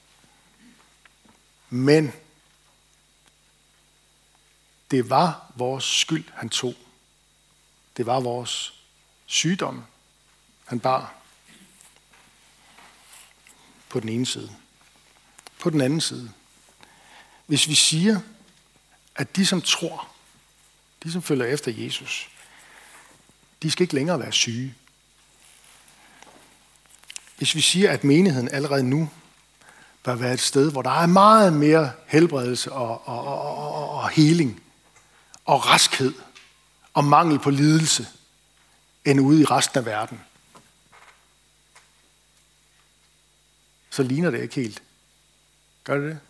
Men 1.70 2.12
det 4.90 5.10
var 5.10 5.52
vores 5.56 5.84
skyld, 5.84 6.24
han 6.34 6.48
tog. 6.48 6.74
Det 7.98 8.06
var 8.06 8.20
vores 8.20 8.74
sygdom, 9.26 9.84
han 10.64 10.80
bar 10.80 11.14
på 13.88 14.00
den 14.00 14.08
ene 14.08 14.26
side. 14.26 14.50
På 15.58 15.70
den 15.70 15.80
anden 15.80 16.00
side. 16.00 16.32
Hvis 17.46 17.68
vi 17.68 17.74
siger, 17.74 18.20
at 19.16 19.36
de, 19.36 19.46
som 19.46 19.62
tror, 19.62 20.08
de, 21.02 21.12
som 21.12 21.22
følger 21.22 21.46
efter 21.46 21.72
Jesus, 21.72 22.28
de 23.62 23.70
skal 23.70 23.82
ikke 23.82 23.94
længere 23.94 24.20
være 24.20 24.32
syge. 24.32 24.74
Hvis 27.36 27.54
vi 27.54 27.60
siger, 27.60 27.90
at 27.92 28.04
menigheden 28.04 28.48
allerede 28.48 28.82
nu 28.82 29.10
bør 30.02 30.14
være 30.14 30.34
et 30.34 30.40
sted, 30.40 30.72
hvor 30.72 30.82
der 30.82 30.90
er 31.02 31.06
meget 31.06 31.52
mere 31.52 31.92
helbredelse 32.06 32.72
og, 32.72 33.08
og, 33.08 33.24
og, 33.24 33.40
og, 33.40 33.90
og 33.90 34.08
heling 34.08 34.62
og 35.44 35.66
raskhed 35.66 36.14
og 36.98 37.04
mangel 37.04 37.38
på 37.38 37.50
lidelse, 37.50 38.06
end 39.04 39.20
ude 39.20 39.40
i 39.40 39.44
resten 39.44 39.78
af 39.78 39.86
verden. 39.86 40.20
Så 43.90 44.02
ligner 44.02 44.30
det 44.30 44.42
ikke 44.42 44.54
helt. 44.54 44.82
Gør 45.84 45.98
det 45.98 46.04
det? 46.10 46.20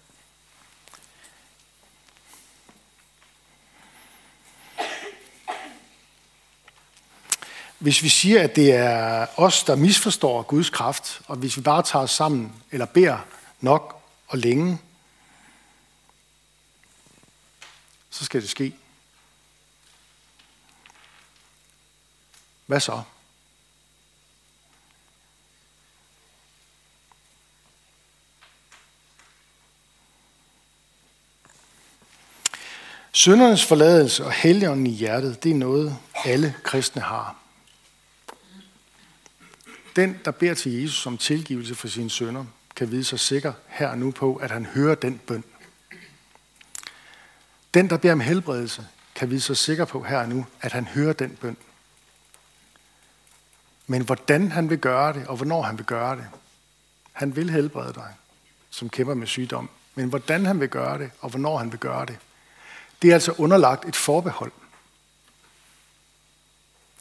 Hvis 7.78 8.02
vi 8.02 8.08
siger, 8.08 8.42
at 8.42 8.56
det 8.56 8.72
er 8.72 9.26
os, 9.36 9.64
der 9.64 9.76
misforstår 9.76 10.42
Guds 10.42 10.70
kraft, 10.70 11.20
og 11.26 11.36
hvis 11.36 11.56
vi 11.56 11.62
bare 11.62 11.82
tager 11.82 12.02
os 12.02 12.10
sammen, 12.10 12.62
eller 12.70 12.86
beder 12.86 13.18
nok 13.60 14.02
og 14.26 14.38
længe, 14.38 14.78
så 18.10 18.24
skal 18.24 18.40
det 18.40 18.50
ske. 18.50 18.74
Hvad 22.68 22.80
så? 22.80 23.02
Søndernes 33.12 33.64
forladelse 33.64 34.24
og 34.24 34.32
helligånden 34.32 34.86
i 34.86 34.90
hjertet, 34.90 35.44
det 35.44 35.50
er 35.50 35.54
noget, 35.54 35.96
alle 36.24 36.54
kristne 36.62 37.02
har. 37.02 37.36
Den, 39.96 40.18
der 40.24 40.30
beder 40.30 40.54
til 40.54 40.72
Jesus 40.72 41.06
om 41.06 41.18
tilgivelse 41.18 41.74
for 41.74 41.88
sine 41.88 42.10
sønder, 42.10 42.44
kan 42.76 42.90
vide 42.90 43.04
sig 43.04 43.20
sikker 43.20 43.52
her 43.66 43.88
og 43.88 43.98
nu 43.98 44.10
på, 44.10 44.36
at 44.36 44.50
han 44.50 44.66
hører 44.66 44.94
den 44.94 45.18
bøn. 45.18 45.44
Den, 47.74 47.90
der 47.90 47.96
beder 47.96 48.12
om 48.12 48.20
helbredelse, 48.20 48.86
kan 49.14 49.30
vide 49.30 49.40
sig 49.40 49.56
sikker 49.56 49.84
på 49.84 50.02
her 50.02 50.18
og 50.18 50.28
nu, 50.28 50.46
at 50.60 50.72
han 50.72 50.86
hører 50.86 51.12
den 51.12 51.30
bøn. 51.30 51.56
Men 53.90 54.02
hvordan 54.02 54.52
han 54.52 54.70
vil 54.70 54.78
gøre 54.78 55.12
det, 55.12 55.26
og 55.26 55.36
hvornår 55.36 55.62
han 55.62 55.78
vil 55.78 55.86
gøre 55.86 56.16
det. 56.16 56.26
Han 57.12 57.36
vil 57.36 57.50
helbrede 57.50 57.94
dig, 57.94 58.14
som 58.70 58.88
kæmper 58.88 59.14
med 59.14 59.26
sygdom. 59.26 59.70
Men 59.94 60.08
hvordan 60.08 60.46
han 60.46 60.60
vil 60.60 60.68
gøre 60.68 60.98
det, 60.98 61.10
og 61.20 61.30
hvornår 61.30 61.58
han 61.58 61.72
vil 61.72 61.80
gøre 61.80 62.06
det, 62.06 62.18
det 63.02 63.10
er 63.10 63.14
altså 63.14 63.34
underlagt 63.38 63.88
et 63.88 63.96
forbehold. 63.96 64.52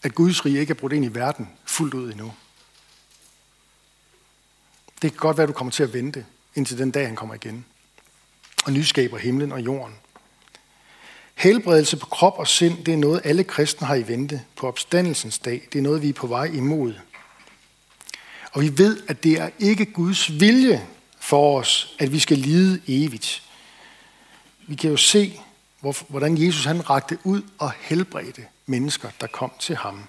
At 0.04 0.15
Guds 0.15 0.45
rige 0.45 0.60
ikke 0.60 0.71
er 0.71 0.76
brudt 0.76 0.93
ind 0.93 1.06
i 1.06 1.15
verden 1.15 1.50
fuldt 1.65 1.93
ud 1.93 2.12
endnu. 2.12 2.34
Det 5.02 5.12
kan 5.12 5.19
godt 5.19 5.38
være, 5.38 5.43
at 5.43 5.47
du 5.47 5.54
kommer 5.54 5.71
til 5.71 5.84
at 5.84 5.93
vente, 5.93 6.26
indtil 6.56 6.78
den 6.78 6.91
dag, 6.91 7.08
han 7.08 7.15
kommer 7.15 7.36
igen. 7.36 7.65
Og 8.65 8.71
nyskaber 8.71 9.17
himlen 9.17 9.52
og 9.52 9.62
jorden. 9.62 9.95
Helbredelse 11.38 11.97
på 11.97 12.06
krop 12.06 12.39
og 12.39 12.47
sind, 12.47 12.84
det 12.84 12.93
er 12.93 12.97
noget, 12.97 13.21
alle 13.23 13.43
kristne 13.43 13.88
har 13.88 13.95
i 13.95 14.08
vente 14.08 14.41
på 14.56 14.67
opstandelsens 14.67 15.39
dag. 15.39 15.67
Det 15.73 15.80
er 15.80 15.84
noget, 15.84 16.02
vi 16.02 16.10
er 16.10 16.13
på 16.13 16.28
vej 16.28 16.43
imod. 16.43 16.93
Og 18.52 18.62
vi 18.62 18.78
ved, 18.78 19.04
at 19.08 19.23
det 19.23 19.41
er 19.41 19.50
ikke 19.60 19.86
Guds 19.86 20.39
vilje 20.39 20.88
for 21.19 21.60
os, 21.60 21.95
at 22.00 22.12
vi 22.12 22.19
skal 22.19 22.38
lide 22.38 22.82
evigt. 22.88 23.43
Vi 24.67 24.76
kan 24.76 24.89
jo 24.89 24.97
se, 24.97 25.39
hvordan 26.08 26.38
Jesus 26.38 26.65
han 26.65 26.89
rakte 26.89 27.17
ud 27.23 27.41
og 27.58 27.71
helbredte 27.71 28.45
mennesker, 28.65 29.10
der 29.21 29.28
kom 29.28 29.52
til 29.60 29.76
ham. 29.76 30.04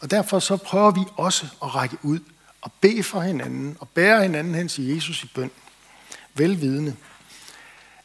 Og 0.00 0.10
derfor 0.10 0.38
så 0.38 0.56
prøver 0.56 0.90
vi 0.90 1.00
også 1.16 1.46
at 1.62 1.74
række 1.74 1.96
ud 2.02 2.20
og 2.60 2.72
bede 2.80 3.02
for 3.02 3.20
hinanden 3.20 3.76
og 3.80 3.88
bære 3.88 4.22
hinanden 4.22 4.54
hen 4.54 4.68
til 4.68 4.94
Jesus 4.94 5.24
i 5.24 5.26
bøn. 5.34 5.50
Velvidende, 6.34 6.96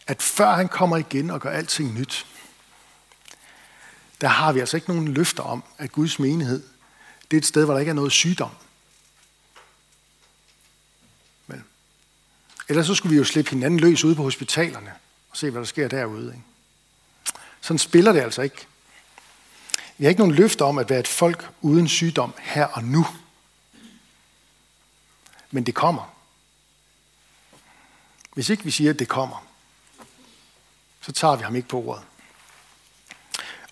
at 0.08 0.22
før 0.22 0.56
han 0.56 0.68
kommer 0.68 0.98
igen 0.98 1.30
og 1.30 1.42
gør 1.42 1.50
alting 1.50 1.94
nyt, 2.00 2.26
der 4.24 4.30
har 4.30 4.52
vi 4.52 4.60
altså 4.60 4.78
ikke 4.78 4.90
nogen 4.90 5.08
løfter 5.08 5.44
om, 5.44 5.64
at 5.78 5.92
Guds 5.92 6.20
menighed, 6.20 6.64
det 7.32 7.38
er 7.38 7.42
et 7.42 7.46
sted, 7.46 7.66
hvor 7.66 7.74
der 7.74 7.80
ikke 7.80 7.90
er 7.90 7.94
noget 7.94 8.12
sygdom. 8.12 8.52
Men, 11.48 11.66
ellers 12.70 12.88
så 12.88 12.96
skulle 12.96 13.12
vi 13.12 13.18
jo 13.18 13.24
slippe 13.24 13.50
hinanden 13.50 13.80
løs 13.80 14.04
ude 14.04 14.16
på 14.16 14.24
hospitalerne 14.24 14.94
og 15.30 15.38
se, 15.38 15.50
hvad 15.50 15.62
der 15.62 15.66
sker 15.66 15.88
derude. 15.88 16.28
Ikke? 16.28 16.44
Sådan 17.62 17.80
spiller 17.80 18.12
det 18.12 18.20
altså 18.20 18.42
ikke. 18.42 18.68
Vi 19.98 20.06
har 20.06 20.10
ikke 20.10 20.22
nogen 20.22 20.36
løfter 20.36 20.66
om 20.66 20.78
at 20.78 20.90
være 20.90 21.00
et 21.00 21.08
folk 21.08 21.50
uden 21.62 21.88
sygdom 21.88 22.34
her 22.40 22.66
og 22.66 22.84
nu. 22.84 23.08
Men 25.52 25.64
det 25.64 25.76
kommer. 25.76 26.16
Hvis 28.34 28.50
ikke 28.50 28.64
vi 28.64 28.72
siger, 28.72 28.90
at 28.90 29.00
det 29.00 29.08
kommer, 29.08 29.46
så 31.02 31.12
tager 31.12 31.36
vi 31.36 31.44
ham 31.44 31.56
ikke 31.56 31.68
på 31.68 31.84
ordet. 31.84 32.04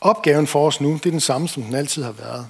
Opgaven 0.02 0.48
for 0.48 0.68
os 0.68 0.82
nu, 0.82 0.94
det 0.94 1.06
er 1.06 1.12
den 1.12 1.20
samme, 1.20 1.48
som 1.48 1.64
den 1.64 1.76
altid 1.76 2.04
har 2.04 2.12
været. 2.12 2.50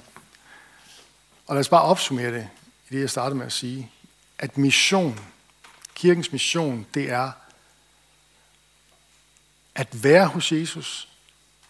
Og 1.48 1.56
lad 1.56 1.60
os 1.60 1.70
bare 1.70 1.82
opsummere 1.82 2.34
det 2.34 2.50
i 2.90 2.94
det, 2.94 3.02
jeg 3.02 3.10
startede 3.10 3.36
med 3.36 3.46
at 3.46 3.52
sige, 3.52 3.92
at 4.38 4.58
mission, 4.58 5.20
kirkens 5.96 6.32
mission, 6.32 6.86
det 6.94 7.10
er 7.10 7.32
at 9.76 10.04
være 10.04 10.28
hos 10.28 10.52
Jesus 10.52 11.08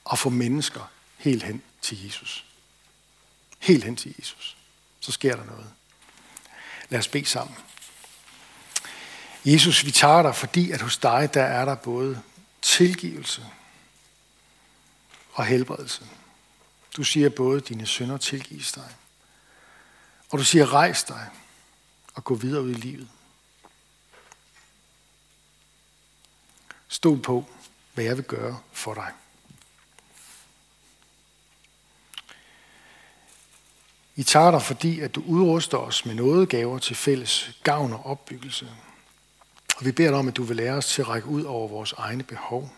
og 0.06 0.20
få 0.20 0.30
mennesker 0.30 0.92
helt 1.18 1.44
hen 1.44 1.62
til 1.82 2.06
Jesus. 2.06 2.46
Helt 3.60 3.84
hen 3.84 3.96
til 3.96 4.16
Jesus. 4.20 4.58
Så 5.00 5.12
sker 5.12 5.36
der 5.36 5.46
noget. 5.46 5.68
Lad 6.90 7.00
os 7.00 7.08
bede 7.08 7.26
sammen. 7.26 7.56
Jesus, 9.46 9.86
vi 9.86 9.92
tager 9.92 10.22
dig, 10.22 10.36
fordi 10.36 10.72
at 10.72 10.82
hos 10.82 10.98
dig, 10.98 11.34
der 11.34 11.44
er 11.44 11.66
der 11.66 11.76
både 11.76 12.22
tilgivelse 12.62 13.46
og 15.34 15.46
helbredelse. 15.46 16.08
Du 16.98 17.04
siger 17.04 17.30
både, 17.30 17.58
at 17.58 17.70
dine 17.70 17.86
sønder 17.86 18.18
tilgives 18.18 18.72
dig. 18.72 18.96
Og 20.30 20.40
du 20.40 20.44
siger, 20.44 20.74
rejs 20.74 21.04
dig 21.04 21.30
og 22.14 22.24
gå 22.24 22.36
videre 22.36 22.64
ud 22.64 22.70
i 22.70 22.74
livet. 22.74 23.10
Stol 26.88 27.20
på, 27.20 27.46
hvad 27.94 28.04
jeg 28.04 28.18
vil 28.18 28.26
gøre 28.26 28.60
for 28.72 28.94
dig. 28.94 29.12
Vi 34.16 34.24
tager 34.24 34.52
dig, 34.52 34.62
fordi 34.62 35.00
at 35.00 35.16
du 35.16 35.24
udruster 35.26 35.78
os 35.78 36.06
med 36.06 36.16
nådegaver 36.16 36.80
til 36.80 36.96
fælles 36.96 37.52
gavn 37.64 37.94
og 37.94 38.06
opbyggelse. 38.06 38.72
Og 39.78 39.86
vi 39.86 39.92
beder 39.92 40.10
dig 40.10 40.20
om, 40.20 40.28
at 40.28 40.38
du 40.38 40.44
vil 40.44 40.58
lære 40.58 40.74
os 40.74 40.88
til 40.88 41.02
at 41.02 41.08
række 41.08 41.28
ud 41.28 41.44
over 41.44 41.68
vores 41.68 41.94
egne 41.94 42.24
behov. 42.24 42.70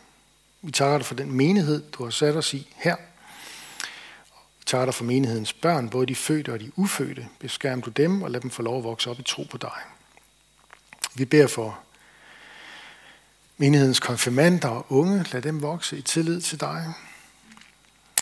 Vi 0.66 0.72
takker 0.72 0.98
dig 0.98 1.06
for 1.06 1.16
den 1.16 1.32
menighed, 1.32 1.84
du 1.92 2.04
har 2.04 2.12
sat 2.12 2.36
os 2.36 2.54
i 2.54 2.74
her. 2.76 2.96
Vi 4.60 4.64
takker 4.66 4.86
dig 4.86 4.94
for 4.94 5.04
menighedens 5.04 5.54
børn, 5.54 5.90
både 5.90 6.06
de 6.06 6.16
fødte 6.16 6.54
og 6.54 6.60
de 6.60 6.72
ufødte. 6.76 7.28
Beskærm 7.40 7.82
du 7.82 7.90
dem 7.90 8.22
og 8.22 8.32
lad 8.32 8.42
dem 8.42 8.50
få 8.50 8.62
lov 8.62 8.78
at 8.78 8.84
vokse 8.84 9.10
op 9.10 9.20
i 9.20 9.24
tro 9.24 9.44
på 9.44 9.58
dig. 9.58 9.78
Vi 11.16 11.26
beder 11.26 11.48
for 11.48 11.80
menighedens 13.58 14.00
konfirmander 14.00 14.68
og 14.68 14.86
unge. 14.90 15.26
Lad 15.32 15.42
dem 15.42 15.62
vokse 15.62 15.98
i 15.98 16.02
tillid 16.02 16.42
til 16.42 16.60
dig. 16.60 16.94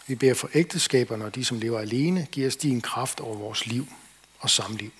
Vi 0.07 0.15
beder 0.15 0.33
for 0.33 0.49
ægteskaberne 0.53 1.25
og 1.25 1.35
de, 1.35 1.45
som 1.45 1.59
lever 1.59 1.79
alene. 1.79 2.27
Giv 2.31 2.47
os 2.47 2.55
din 2.55 2.81
kraft 2.81 3.19
over 3.19 3.37
vores 3.37 3.65
liv 3.65 3.87
og 4.39 4.49
samliv. 4.49 4.91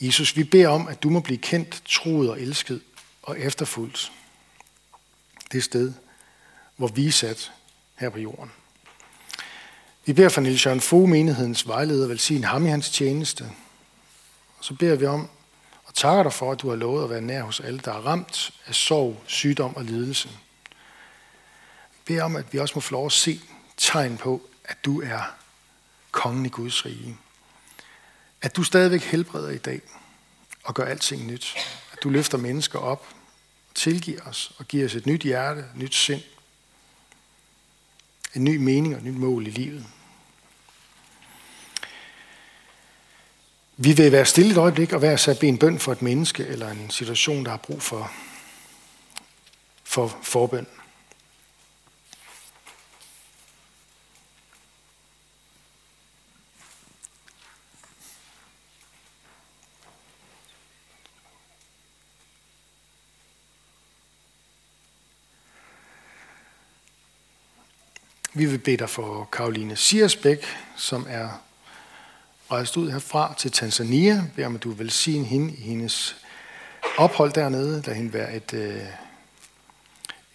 Jesus, 0.00 0.36
vi 0.36 0.44
beder 0.44 0.68
om, 0.68 0.88
at 0.88 1.02
du 1.02 1.10
må 1.10 1.20
blive 1.20 1.38
kendt, 1.38 1.82
troet 1.84 2.30
og 2.30 2.40
elsket 2.40 2.80
og 3.22 3.40
efterfulgt. 3.40 4.12
Det 5.52 5.64
sted, 5.64 5.92
hvor 6.76 6.88
vi 6.88 7.06
er 7.06 7.12
sat 7.12 7.52
her 7.96 8.10
på 8.10 8.18
jorden. 8.18 8.52
Vi 10.04 10.12
beder 10.12 10.28
for 10.28 10.40
Niels 10.40 10.66
Jørgen 10.66 10.80
Fogh, 10.80 11.08
menighedens 11.08 11.68
vejleder, 11.68 12.08
velsign 12.08 12.44
ham 12.44 12.66
i 12.66 12.68
hans 12.68 12.90
tjeneste. 12.90 13.44
Og 14.58 14.64
så 14.64 14.74
beder 14.74 14.96
vi 14.96 15.06
om 15.06 15.28
og 15.84 15.94
takker 15.94 16.22
dig 16.22 16.32
for, 16.32 16.52
at 16.52 16.60
du 16.60 16.68
har 16.68 16.76
lovet 16.76 17.04
at 17.04 17.10
være 17.10 17.20
nær 17.20 17.42
hos 17.42 17.60
alle, 17.60 17.78
der 17.78 17.92
er 17.92 18.06
ramt 18.06 18.50
af 18.66 18.74
sorg, 18.74 19.22
sygdom 19.26 19.76
og 19.76 19.84
lidelse. 19.84 20.28
Vi 21.92 21.98
beder 22.04 22.24
om, 22.24 22.36
at 22.36 22.52
vi 22.52 22.58
også 22.58 22.74
må 22.74 22.80
få 22.80 22.92
lov 22.92 23.06
at 23.06 23.12
se 23.12 23.40
tegn 23.76 24.16
på, 24.16 24.42
at 24.64 24.84
du 24.84 25.02
er 25.02 25.34
kongen 26.10 26.46
i 26.46 26.48
Guds 26.48 26.86
rige. 26.86 27.16
At 28.42 28.56
du 28.56 28.62
stadigvæk 28.62 29.02
helbreder 29.02 29.50
i 29.50 29.58
dag 29.58 29.80
og 30.64 30.74
gør 30.74 30.84
alting 30.84 31.26
nyt. 31.26 31.56
At 31.92 32.02
du 32.02 32.08
løfter 32.08 32.38
mennesker 32.38 32.78
op, 32.78 33.06
tilgiver 33.78 34.20
os 34.22 34.52
og 34.58 34.68
giver 34.68 34.84
os 34.84 34.94
et 34.94 35.06
nyt 35.06 35.22
hjerte, 35.22 35.60
et 35.60 35.76
nyt 35.76 35.94
sind, 35.94 36.22
en 38.34 38.44
ny 38.44 38.56
mening 38.56 38.94
og 38.94 38.98
et 38.98 39.04
nyt 39.04 39.16
mål 39.16 39.46
i 39.46 39.50
livet. 39.50 39.86
Vi 43.76 43.92
vil 43.92 44.12
være 44.12 44.26
stille 44.26 44.50
et 44.50 44.56
øjeblik 44.56 44.92
og 44.92 45.02
være 45.02 45.18
sat 45.18 45.42
en 45.42 45.58
bøn 45.58 45.78
for 45.78 45.92
et 45.92 46.02
menneske 46.02 46.46
eller 46.46 46.70
en 46.70 46.90
situation, 46.90 47.44
der 47.44 47.50
har 47.50 47.58
brug 47.58 47.82
for, 47.82 48.12
for 49.84 50.18
forbøn. 50.22 50.66
Vi 68.38 68.44
vil 68.44 68.58
bede 68.58 68.76
dig 68.76 68.90
for 68.90 69.28
Karoline 69.32 69.76
Siersbæk, 69.76 70.46
som 70.76 71.06
er 71.08 71.28
rejst 72.50 72.76
ud 72.76 72.90
herfra 72.90 73.34
til 73.38 73.50
Tanzania. 73.50 74.24
Bed 74.36 74.44
om, 74.44 74.54
at 74.54 74.62
du 74.62 74.70
vil 74.70 74.90
sige 74.90 75.24
hende 75.24 75.54
i 75.54 75.60
hendes 75.60 76.16
ophold 76.96 77.32
dernede. 77.32 77.82
Lad 77.86 77.94
hende 77.94 78.12
være 78.12 78.36
et, 78.36 78.54
øh, 78.54 78.82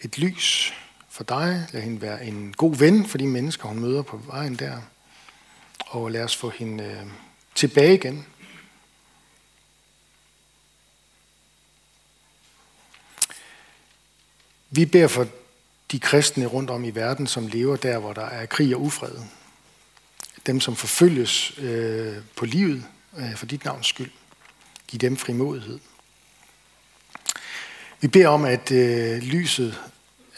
et 0.00 0.18
lys 0.18 0.74
for 1.08 1.24
dig. 1.24 1.66
Lad 1.72 1.82
hende 1.82 2.02
være 2.02 2.24
en 2.24 2.54
god 2.56 2.76
ven 2.76 3.06
for 3.06 3.18
de 3.18 3.26
mennesker, 3.26 3.68
hun 3.68 3.80
møder 3.80 4.02
på 4.02 4.16
vejen 4.16 4.54
der. 4.56 4.78
Og 5.86 6.10
lad 6.10 6.24
os 6.24 6.36
få 6.36 6.50
hende 6.50 6.84
øh, 6.84 7.06
tilbage 7.54 7.94
igen. 7.94 8.26
Vi 14.70 14.84
beder 14.84 15.08
for 15.08 15.26
de 15.92 16.00
kristne 16.00 16.46
rundt 16.46 16.70
om 16.70 16.84
i 16.84 16.90
verden, 16.90 17.26
som 17.26 17.46
lever 17.46 17.76
der, 17.76 17.98
hvor 17.98 18.12
der 18.12 18.26
er 18.26 18.46
krig 18.46 18.74
og 18.74 18.82
ufred. 18.82 19.16
Dem, 20.46 20.60
som 20.60 20.76
forfølges 20.76 21.58
øh, 21.58 22.16
på 22.36 22.44
livet 22.44 22.84
øh, 23.18 23.36
for 23.36 23.46
dit 23.46 23.64
navns 23.64 23.86
skyld. 23.86 24.10
Giv 24.88 24.98
dem 24.98 25.16
frimodighed. 25.16 25.78
Vi 28.00 28.08
beder 28.08 28.28
om, 28.28 28.44
at 28.44 28.72
øh, 28.72 29.22
lyset 29.22 29.80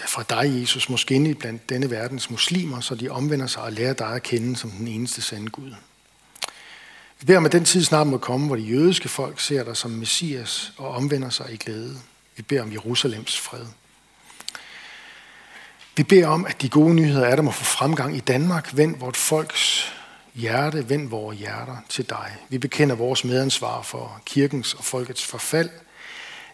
fra 0.08 0.22
dig, 0.22 0.60
Jesus, 0.60 0.88
måske 0.88 1.06
skinne 1.06 1.30
i 1.30 1.34
blandt 1.34 1.68
denne 1.68 1.90
verdens 1.90 2.30
muslimer, 2.30 2.80
så 2.80 2.94
de 2.94 3.08
omvender 3.08 3.46
sig 3.46 3.62
og 3.62 3.72
lærer 3.72 3.92
dig 3.92 4.08
at 4.08 4.22
kende 4.22 4.56
som 4.56 4.70
den 4.70 4.88
eneste 4.88 5.22
sande 5.22 5.50
Gud. 5.50 5.74
Vi 7.20 7.26
beder 7.26 7.38
om, 7.38 7.46
at 7.46 7.52
den 7.52 7.64
tid 7.64 7.84
snart 7.84 8.06
må 8.06 8.18
komme, 8.18 8.46
hvor 8.46 8.56
de 8.56 8.62
jødiske 8.62 9.08
folk 9.08 9.40
ser 9.40 9.64
dig 9.64 9.76
som 9.76 9.90
Messias 9.90 10.72
og 10.76 10.88
omvender 10.88 11.30
sig 11.30 11.52
i 11.52 11.56
glæde. 11.56 11.96
Vi 12.36 12.42
beder 12.42 12.62
om 12.62 12.72
Jerusalems 12.72 13.38
fred. 13.38 13.66
Vi 15.96 16.02
beder 16.02 16.26
om, 16.26 16.46
at 16.46 16.62
de 16.62 16.68
gode 16.68 16.94
nyheder 16.94 17.26
er, 17.26 17.36
der 17.36 17.42
må 17.42 17.50
få 17.50 17.64
fremgang 17.64 18.16
i 18.16 18.20
Danmark. 18.20 18.76
Vend 18.76 18.96
vort 18.96 19.16
folks 19.16 19.92
hjerte, 20.34 20.88
vend 20.88 21.08
vores 21.08 21.38
hjerter 21.38 21.76
til 21.88 22.08
dig. 22.08 22.36
Vi 22.48 22.58
bekender 22.58 22.94
vores 22.94 23.24
medansvar 23.24 23.82
for 23.82 24.20
kirkens 24.24 24.74
og 24.74 24.84
folkets 24.84 25.24
forfald. 25.24 25.70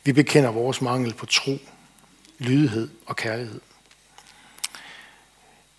Vi 0.04 0.12
bekender 0.12 0.50
vores 0.50 0.80
mangel 0.80 1.14
på 1.14 1.26
tro, 1.26 1.58
lydighed 2.38 2.88
og 3.06 3.16
kærlighed. 3.16 3.60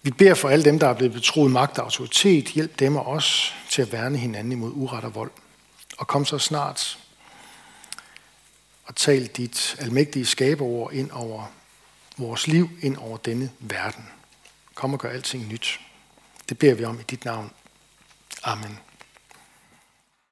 Vi 0.02 0.12
beder 0.12 0.34
for 0.34 0.50
alle 0.50 0.66
dem, 0.66 0.80
der 0.80 0.88
er 0.88 0.94
blevet 0.94 1.14
betroet 1.14 1.52
magt 1.52 1.78
og 1.78 1.84
autoritet. 1.84 2.46
Hjælp 2.46 2.80
dem 2.80 2.96
og 2.96 3.08
os 3.08 3.56
til 3.70 3.82
at 3.82 3.92
værne 3.92 4.18
hinanden 4.18 4.52
imod 4.52 4.72
uret 4.76 5.04
og 5.04 5.16
vold. 5.16 5.32
Og 5.98 6.08
kom 6.08 6.26
så 6.26 6.38
snart 6.38 7.00
og 8.84 8.96
tal 8.96 9.26
dit 9.26 9.76
almægtige 9.80 10.26
skaberord 10.26 10.94
ind 10.94 11.12
over 11.12 11.46
vores 12.24 12.48
liv 12.48 12.70
ind 12.82 12.98
over 12.98 13.18
denne 13.18 13.52
verden. 13.60 14.10
Kom 14.74 14.94
og 14.94 15.00
gør 15.00 15.10
alting 15.10 15.48
nyt. 15.48 15.80
Det 16.50 16.58
beder 16.58 16.74
vi 16.74 16.86
om 16.86 17.00
i 17.00 17.04
dit 17.04 17.26
navn. 17.26 17.52
Amen. 18.44 18.80